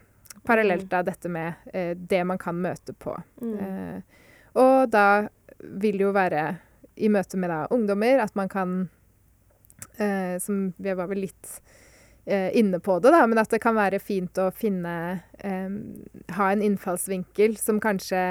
[0.43, 1.53] Parallelt da dette med
[1.95, 3.13] det man kan møte på.
[3.39, 4.01] Mm.
[4.59, 5.29] Og da
[5.61, 6.41] vil det jo være
[6.95, 8.89] i møte med da ungdommer at man kan
[9.97, 11.61] eh, Som vi var vel litt
[12.25, 14.95] eh, inne på det, da, men at det kan være fint å finne
[15.39, 15.69] eh,
[16.37, 18.23] Ha en innfallsvinkel som kanskje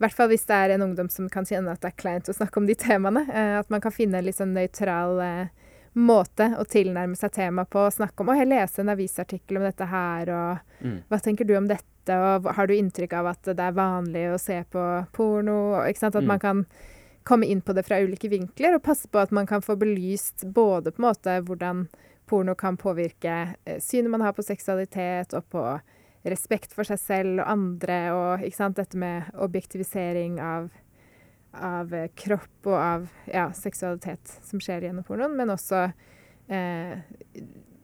[0.00, 2.32] hvert fall hvis det er en ungdom som kan kjenne at det er kleint å
[2.32, 3.20] snakke om de temaene.
[3.28, 5.50] Eh, at man kan finne en litt sånn nøytral eh,
[6.00, 7.82] måte å tilnærme seg temaet på.
[7.84, 11.02] og Snakke om å lese en avisartikkel om dette her, og Mm.
[11.10, 14.38] hva tenker du om dette, og har du inntrykk av at det er vanlig å
[14.40, 15.84] se på porno?
[15.84, 16.16] Ikke sant?
[16.16, 16.28] At Mm.
[16.32, 16.64] man kan
[17.24, 20.44] komme inn på det fra ulike vinkler, og passe på at man kan få belyst
[20.44, 21.86] både på en måte hvordan
[22.30, 25.64] porno kan påvirke eh, synet man har på seksualitet, og på
[26.24, 28.76] respekt for seg selv og andre, og ikke sant?
[28.76, 30.68] dette med objektivisering av,
[31.56, 35.86] av eh, kropp og av ja, seksualitet som skjer gjennom pornoen, men også
[36.52, 37.00] eh,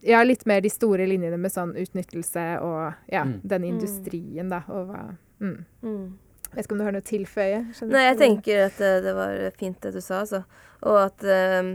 [0.07, 3.41] ja, litt mer de store linjene med sånn utnyttelse og ja, Mm.
[3.43, 3.68] den Mm.
[3.74, 4.62] industrien, da.
[4.68, 5.57] Og hva mm.
[5.82, 6.18] Mm.
[6.57, 7.59] Vet ikke om du har noe å tilføye?
[7.92, 10.42] Nei, jeg tenker at eh, det var fint det du sa, altså.
[10.88, 11.74] Og at uh,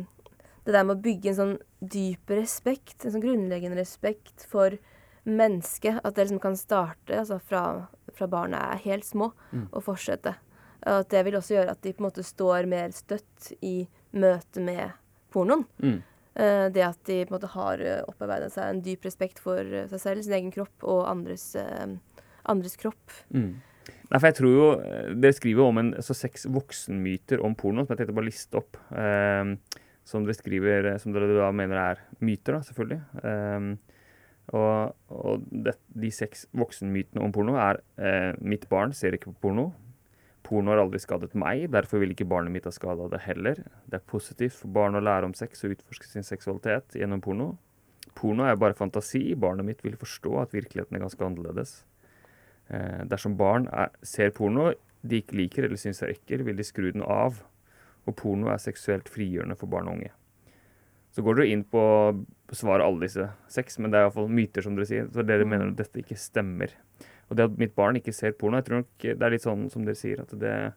[0.65, 4.77] det der med å bygge en sånn dyp respekt, en sånn grunnleggende respekt for
[5.29, 7.63] mennesket, at det liksom kan starte altså fra,
[8.17, 9.67] fra barna er helt små, Mm.
[9.71, 10.33] og fortsette.
[10.81, 13.87] Og at det vil også gjøre at de på en måte står mer støtt i
[14.17, 14.95] møte med
[15.29, 15.65] pornoen.
[15.77, 15.99] Mm.
[16.31, 19.59] Uh, det at de på en måte har uh, opparbeidet seg en dyp respekt for
[19.59, 21.97] eh, seg selv, sin egen kropp og andres, eh,
[22.49, 23.11] andres kropp.
[23.35, 23.59] Mm.
[24.11, 27.85] Nei, for jeg tror jo eh, Dere skriver om en, altså seks voksenmyter om porno,
[27.85, 28.79] som jeg tenkte bare liste opp.
[28.91, 29.55] Um,
[30.07, 33.01] som dere skriver, eh, som dere da mener er myter, da, selvfølgelig.
[33.23, 33.73] Um,
[34.51, 39.45] Og, og det, de seks voksenmytene om porno er uh, mitt barn ser ikke på
[39.45, 39.69] porno.
[40.43, 43.61] Porno har aldri skadet meg, derfor vil ikke barnet mitt ha skada det heller.
[43.87, 47.53] Det er positivt for barn å lære om sex og utforske sin seksualitet gjennom porno.
[48.17, 49.21] Porno er bare fantasi.
[49.39, 51.77] Barnet mitt vil forstå at virkeligheten er ganske annerledes.
[52.71, 56.65] Eh, dersom barn er, ser porno de ikke liker eller syns er ekkel, vil de
[56.65, 57.41] skru den av.
[58.07, 60.11] Og porno er seksuelt frigjørende for barn og unge.
[61.11, 62.13] Så går dere inn på å
[62.47, 65.09] besvare alle disse seks, men det er iallfall myter, som dere sier.
[65.11, 65.49] Så dere Mm.
[65.49, 66.71] mener at dette ikke stemmer.
[67.29, 69.69] Og det at mitt barn ikke ser porno, jeg tror nok det er litt sånn
[69.71, 70.73] som dere sier, at det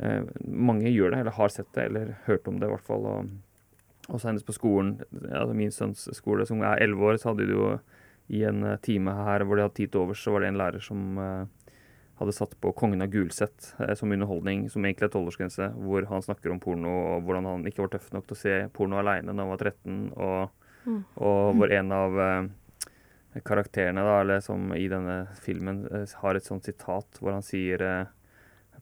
[0.00, 3.06] eh, Mange gjør det, eller har sett det, eller hørt om det i hvert fall.
[3.06, 3.28] Og,
[4.08, 5.00] og senest på skolen,
[5.30, 7.78] altså min sønns skole, som er elleve år, så hadde de jo
[8.28, 10.60] i en eh, time her hvor de hadde tid til overs, så var det en
[10.60, 11.70] lærer som eh,
[12.20, 16.22] hadde satt på 'Kongen av Gulset' eh, som underholdning, som egentlig er tolvårsgrense, hvor han
[16.22, 19.32] snakker om porno og hvordan han ikke var tøff nok til å se porno aleine
[19.32, 21.04] da han var 13, og, Mm.
[21.16, 22.50] og hvor en av
[23.40, 25.78] karakterene da, eller som i denne filmen
[26.20, 27.80] har et sånt sitat hvor han sier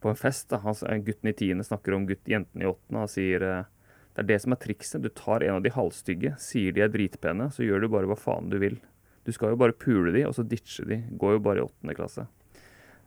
[0.01, 0.74] på en fest da, han,
[1.07, 3.05] Gutten i tiende snakker om gutt, jenten i åttende.
[3.05, 5.01] Han sier det er det som er trikset.
[5.01, 8.18] Du tar en av de halvstygge, sier de er dritpene, så gjør du bare hva
[8.18, 8.80] faen du vil.
[9.27, 11.03] Du skal jo bare pule de, og så ditche de.
[11.18, 12.27] Går jo bare i åttende klasse.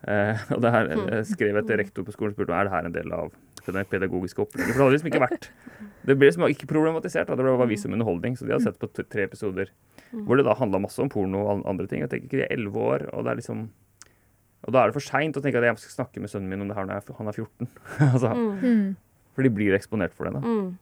[0.06, 2.68] Eh, og det her eh, skrev jeg til rektor på skolen og spurte om er
[2.68, 3.34] det her en del av
[3.66, 4.70] det pedagogiske opplegget.
[4.70, 5.48] For det hadde liksom ikke vært.
[6.06, 7.32] Det ble liksom ikke problematisert.
[7.32, 8.36] Det ble bare vist som underholdning.
[8.38, 9.72] Så de hadde sett på tre episoder
[10.12, 12.04] hvor det da handla masse om porno og andre ting.
[12.04, 13.66] Jeg tenker ikke de er elleve år, og det er liksom
[14.66, 16.64] og da er det for seint å tenke at jeg skal snakke med sønnen min
[16.64, 17.68] om det her når jeg han er 14.
[18.12, 18.32] altså.
[18.34, 18.96] Mm.
[19.36, 20.40] For de blir eksponert for det.
[20.40, 20.42] da.
[20.42, 20.72] Mm.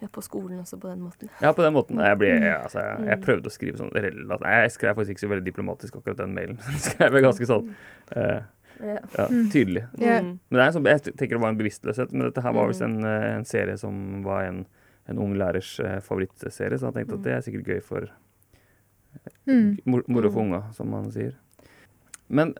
[0.00, 1.28] Ja, på skolen også, på den måten.
[1.42, 1.98] Ja, på den måten.
[1.98, 3.24] Jeg, ble, jeg, altså, jeg, jeg Mm.
[3.24, 6.58] prøvde å skrive sånn relativt jeg skrev faktisk ikke så veldig diplomatisk akkurat den mailen.
[6.70, 7.74] Jeg skrev ganske sånn
[8.16, 8.40] uh,
[8.80, 8.98] Ja.
[9.18, 9.50] ja, Mm.
[9.50, 9.82] tydelig.
[9.98, 10.38] Mm.
[10.50, 12.12] Men det er sånn, jeg tenker det var en bevisstløshet.
[12.12, 12.68] Men dette her var Mm.
[12.70, 14.66] visst en, eh, en serie som var en,
[15.08, 17.18] en ung lærers eh, favorittserie, så jeg tenkte Mm.
[17.18, 18.06] at det er sikkert gøy for
[19.48, 19.78] Mm.
[19.86, 20.52] mor- moro for Mm.
[20.52, 21.34] unga, som man sier.
[22.28, 22.54] Men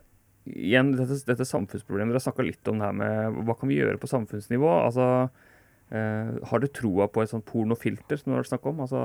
[0.47, 2.09] igjen, dette, dette samfunnsproblemet.
[2.11, 4.67] Dere har snakka litt om det her med hva kan vi gjøre på samfunnsnivå.
[4.85, 5.29] Altså,
[5.89, 8.83] har du troa på et sånt pornofilter som du har snakket om?
[8.85, 8.99] Altså,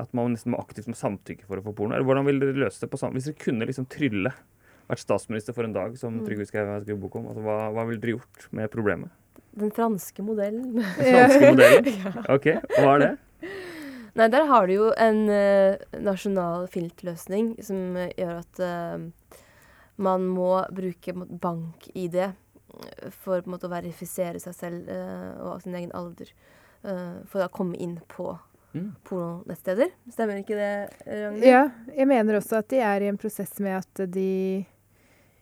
[0.00, 1.92] at man nesten må aktivt må samtykke for å få porno?
[1.92, 4.32] Eller hvordan vil dere løse det på sam Hvis dere kunne liksom trylle,
[4.88, 6.24] vært statsminister for en dag, som Mm.
[6.26, 9.12] Trygve Skau skrev bok om, altså, hva, hva ville dere gjort med problemet?
[9.52, 10.80] Den franske modellen.
[10.80, 12.24] Den franske modellen?
[12.36, 12.48] OK,
[12.78, 13.12] hva er det?
[14.18, 19.38] Nei, der har du jo en uh, nasjonal filtløsning som eh, gjør at uh,
[20.02, 22.34] man må bruke bank-ID eh,
[23.22, 26.30] for på en måte, å verifisere seg selv eh, og sin egen alder.
[26.84, 28.38] eh, for å komme inn på
[28.72, 28.92] Mm.
[29.02, 29.88] pornonettsteder.
[30.14, 31.42] Stemmer ikke det, Ragnhild?
[31.44, 34.64] Ja, jeg mener også at de er i en prosess med at de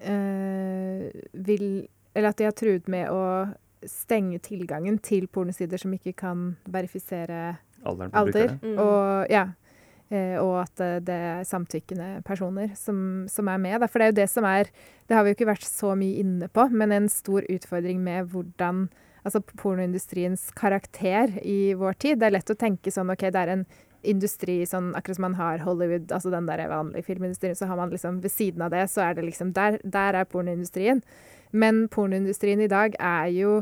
[0.01, 3.55] eh, vil Eller at de har truet med å
[3.87, 8.57] stenge tilgangen til pornosider som ikke kan verifisere alder.
[8.63, 8.79] Mm.
[8.83, 9.45] Og, ja,
[10.41, 13.81] og at eh, det er samtykkende personer som, som er med.
[13.83, 13.89] da.
[13.91, 14.71] For det er jo det som er
[15.09, 18.33] Det har vi jo ikke vært så mye inne på, men en stor utfordring med
[18.33, 18.89] hvordan
[19.27, 22.21] Altså pornoindustriens karakter i vår tid.
[22.21, 23.65] Det er lett å tenke sånn OK, det er en
[24.07, 27.91] industri sånn akkurat som man har Hollywood, altså den der vanlige filmindustrien, så har man
[27.93, 31.03] liksom ved siden av det, så er det liksom Der, der er pornoindustrien.
[31.53, 33.53] Men pornoindustrien i dag er jo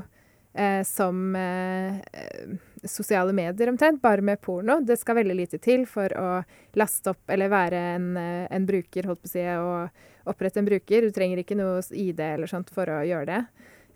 [0.56, 4.80] eh, som eh, eh, sosiale medier omtrent, bare med porno.
[4.80, 6.28] Det skal veldig lite til for å
[6.78, 10.68] laste opp eller være en, eh, en bruker, holdt på å si, og opprette en
[10.68, 11.06] bruker.
[11.06, 13.42] Du trenger ikke noe ID eller sånt for å gjøre det.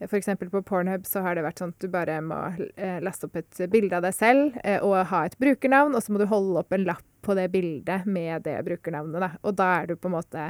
[0.00, 2.38] Eksempel på Pornhub så har det vært sånn at du bare må
[2.72, 6.22] eh, laste opp et bilde av deg selv og ha et brukernavn, og så må
[6.22, 9.20] du holde opp en lapp på det bildet med det brukernavnet.
[9.20, 9.30] Da.
[9.44, 10.46] Og da er du på en måte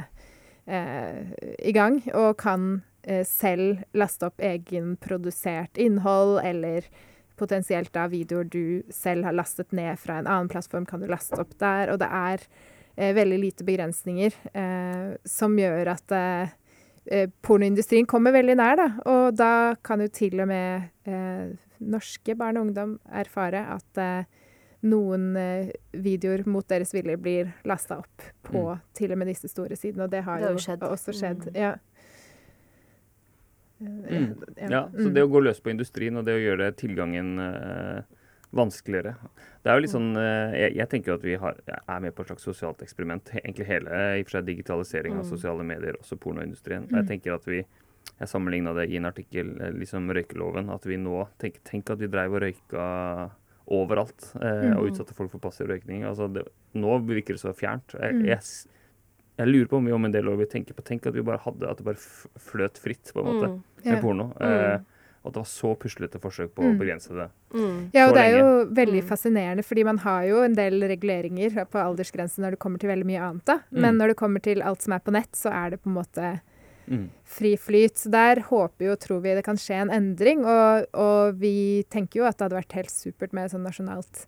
[0.65, 2.81] eh, i gang og kan
[3.25, 6.85] selv laste opp egenprodusert innhold, eller
[7.41, 11.39] potensielt da videoer du selv har lastet ned fra en annen plattform, kan du laste
[11.41, 11.89] opp der.
[11.89, 12.43] Og det er
[12.95, 16.51] eh, veldig lite begrensninger eh, som gjør at eh,
[17.09, 18.89] eh, pornoindustrien kommer veldig nær, da.
[19.09, 24.29] Og da kan jo til og med eh, norske barn og ungdom erfare at eh,
[24.85, 29.77] noen eh, videoer mot deres vilje blir lasta opp på til og med disse store
[29.77, 30.85] sidene, og det har, Det har jo skjedd.
[30.93, 31.47] også skjedd.
[31.49, 31.57] Mm.
[31.57, 31.73] Ja.
[33.81, 34.35] Mm.
[34.69, 35.13] Ja, så Mm.
[35.15, 38.01] det å gå løs på industrien og det å gjøre tilgangen eh,
[38.53, 39.15] vanskeligere
[39.63, 41.55] Det er jo litt sånn eh, jeg, jeg tenker jo at vi har,
[41.87, 43.31] er med på et slags sosialt eksperiment.
[43.43, 45.29] Egentlig hele i og for seg digitalisering av Mm.
[45.29, 46.87] sosiale medier, også pornoindustrien.
[46.89, 46.95] Mm.
[46.99, 47.65] Jeg tenker at vi
[48.19, 51.99] jeg sammenligna det i en artikkel, eh, liksom røykeloven, at vi nå tenk, tenk at
[51.99, 53.31] vi dreiv og røyka
[53.71, 54.91] overalt eh, og Mm.
[54.91, 56.03] utsatte folk for passiv røykning.
[56.03, 57.93] Altså det, nå virker det så fjernt.
[57.99, 58.25] Jeg, Mm.
[58.25, 58.39] jeg,
[59.37, 61.21] jeg lurer på om vi om en del år vil tenke på Tenk at vi
[61.21, 61.95] bare hadde at det bare
[62.39, 63.63] fløt fritt, på en måte Mm.
[63.85, 64.01] med Ja.
[64.01, 64.33] porno.
[64.39, 64.41] Mm.
[64.41, 64.79] Eh,
[65.23, 66.79] At det var så puslete forsøk på å Mm.
[66.79, 67.29] begrense det.
[67.53, 67.91] Mm.
[67.93, 69.07] Ja, og det er jo veldig Mm.
[69.07, 73.05] fascinerende, fordi man har jo en del reguleringer på aldersgrensen når det kommer til veldig
[73.05, 73.59] mye annet, da.
[73.69, 73.97] Men Mm.
[73.99, 76.41] når det kommer til alt som er på nett, så er det på en måte
[76.89, 77.09] Mm.
[77.23, 77.93] fri flyt.
[77.97, 81.83] Så der håper vi og tror vi det kan skje en endring, og, og vi
[81.91, 84.27] tenker jo at det hadde vært helt supert med sånn nasjonalt eh,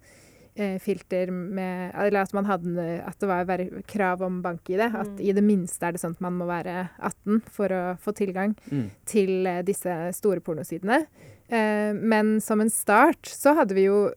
[0.80, 4.82] filter med Eller at man hadde at det var krav om bank-ID.
[4.86, 5.20] At Mm.
[5.20, 8.56] i det minste er det sånn at man må være 18 for å få tilgang
[8.72, 8.90] Mm.
[9.06, 11.08] til eh, disse store pornosidene.
[11.50, 14.12] Eh, men som en start så hadde vi jo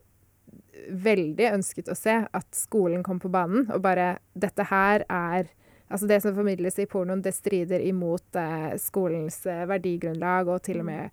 [0.91, 5.47] veldig ønsket å se at skolen kom på banen og bare Dette her er
[5.89, 10.81] Altså det som formidles i pornoen, det strider imot eh, skolens eh, verdigrunnlag og til
[10.81, 11.09] og med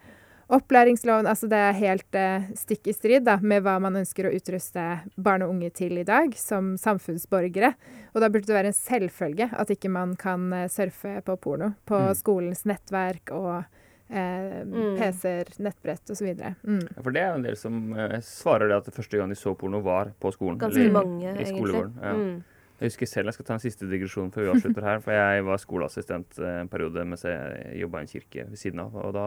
[0.52, 1.26] opplæringsloven.
[1.30, 4.84] Altså det er helt eh, stikk i strid da, med hva man ønsker å utruste
[5.16, 7.74] barn og unge til i dag som samfunnsborgere.
[8.14, 11.72] Og da burde det være en selvfølge at ikke man kan eh, surfe på porno
[11.88, 12.14] på Mm.
[12.18, 13.64] skolens nettverk og
[14.10, 14.96] eh, Mm.
[14.98, 16.26] PC-er, nettbrett osv.
[16.62, 16.80] Mm.
[16.96, 19.28] Ja, For det er jo en del som eh, svarer det at det første gang
[19.32, 20.58] de så porno, var på skolen.
[20.60, 21.80] Ganske eller mange, i egentlig.
[22.02, 22.12] Ja.
[22.12, 22.42] Mm.
[22.80, 25.00] Jeg husker selv, jeg skal ta en siste digresjon før vi avslutter her.
[25.00, 28.80] For jeg var skoleassistent eh, en periode mens jeg jobba i en kirke ved siden
[28.84, 28.94] av.
[28.98, 29.26] Og da,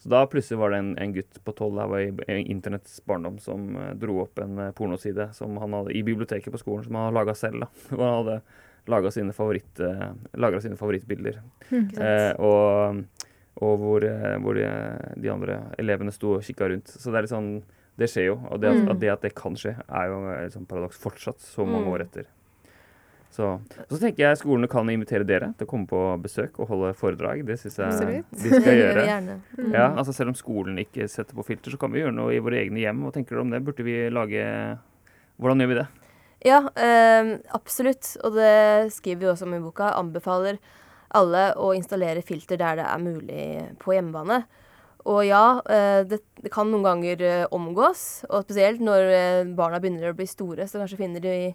[0.00, 3.38] så da plutselig var det en, en gutt på tolv, her var i, internetts barndom,
[3.38, 6.96] som eh, dro opp en eh, pornoside som han hadde i biblioteket på skolen, som
[6.96, 7.60] han hadde laga selv.
[7.60, 7.68] da.
[7.94, 8.38] Hvor han hadde
[8.90, 11.42] laga sine, favoritt, eh, sine favorittbilder.
[11.70, 12.00] Ikke?
[12.00, 13.04] Eh, og
[13.60, 14.04] og hvor,
[14.40, 14.62] hvor de,
[15.20, 16.88] de andre elevene sto og kikka rundt.
[16.88, 17.48] Så det er litt sånn
[17.98, 18.36] Det skjer jo.
[18.48, 18.90] Og det at, Mm.
[18.94, 21.90] at det at det kan skje, er jo et sånt paradoks fortsatt, så mange Mm.
[21.92, 22.24] år etter.
[23.30, 23.52] Så,
[23.86, 27.44] så tenker jeg skolene kan invitere dere til å komme på besøk og holde foredrag.
[27.46, 28.32] Det syns jeg Absolutt.
[28.42, 29.04] de skal gjøre.
[29.54, 29.70] Mm.
[29.70, 32.42] Ja, altså Selv om skolen ikke setter på filter, så kan vi gjøre noe i
[32.42, 33.04] våre egne hjem.
[33.06, 33.62] Hva tenker dere om det?
[33.66, 34.44] Burde vi lage
[35.40, 35.86] Hvordan gjør vi det?
[36.44, 38.16] Ja, øh, absolutt.
[38.26, 39.94] Og det skriver vi også om i boka.
[39.94, 40.58] Anbefaler
[41.16, 43.44] alle å installere filter der det er mulig
[43.82, 44.42] på hjemmebane.
[45.08, 49.80] Og ja, eh, det, det kan noen ganger eh, omgås, og spesielt når eh, barna
[49.80, 51.54] begynner å bli store, så kanskje finner de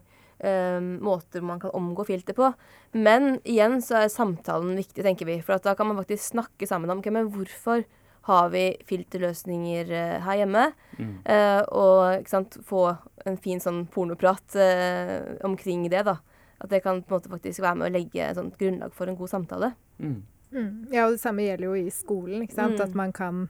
[1.01, 2.49] måter man kan omgå filter på.
[2.91, 5.37] Men igjen så er samtalen viktig, tenker vi.
[5.41, 7.85] For at da kan man faktisk snakke sammen om okay, men hvorfor
[8.25, 10.63] har vi filterløsninger eh, her hjemme.
[10.97, 11.11] Mm.
[11.29, 12.87] Eh, og ikke sant, få
[13.29, 16.17] en fin sånn pornoprat eh, omkring det, da.
[16.57, 19.11] At det kan på en måte faktisk være med å legge et sånt grunnlag for
[19.11, 19.71] en god samtale.
[19.99, 20.17] Mm.
[20.55, 20.71] Mm.
[20.89, 22.41] Ja, og det samme gjelder jo i skolen.
[22.47, 22.79] ikke sant?
[22.79, 22.85] Mm.
[22.87, 23.45] At man kan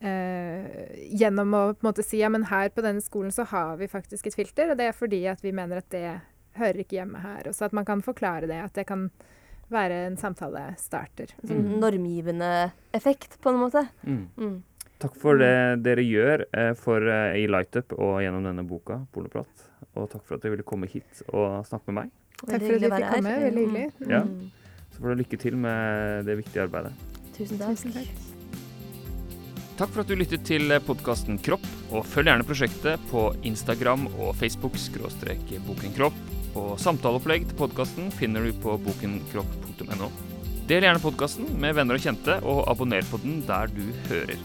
[0.00, 3.76] eh, gjennom å på en måte si ja, men her på denne skolen så har
[3.80, 6.20] vi faktisk et filter, og det er fordi at vi mener at det
[6.58, 7.48] hører ikke hjemme her.
[7.48, 9.10] Og så at man kan forklare det, at det kan
[9.70, 11.30] være en samtalestarter.
[11.42, 11.78] En sånn Mm.
[11.80, 13.88] normgivende effekt, på en måte.
[14.04, 14.28] Mm.
[14.36, 14.62] Mm.
[15.00, 19.68] Takk for det dere gjør eh, for, eh, i Lightup og gjennom denne boka, Pornoprat.
[19.96, 22.10] Og takk for at dere ville komme hit og snakke med meg.
[22.40, 23.36] Takk for at dere du fikk komme.
[23.46, 23.92] Veldig hyggelig.
[24.00, 24.10] Mm.
[24.10, 24.20] Ja.
[24.24, 24.50] Mm.
[24.90, 26.92] Så får dere lykke til med det viktige arbeidet.
[27.38, 27.76] Tusen takk.
[27.78, 28.29] Tusen takk.
[29.80, 34.34] Takk for at du lyttet til podkasten Kropp, og følg gjerne prosjektet på Instagram og
[34.36, 36.18] Facebook skråstrek bokenkropp.
[36.60, 40.10] Og samtaleopplegg til podkasten finner du på bokenkropp.no.
[40.68, 44.36] Del gjerne podkasten med venner og kjente, og abonner på den der du hører.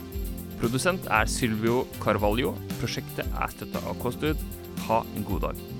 [0.61, 2.55] Produsent er Silvio Carvalho.
[2.79, 4.51] Prosjektet er støtta av KOSTUD.
[4.87, 5.74] Ha en god dag.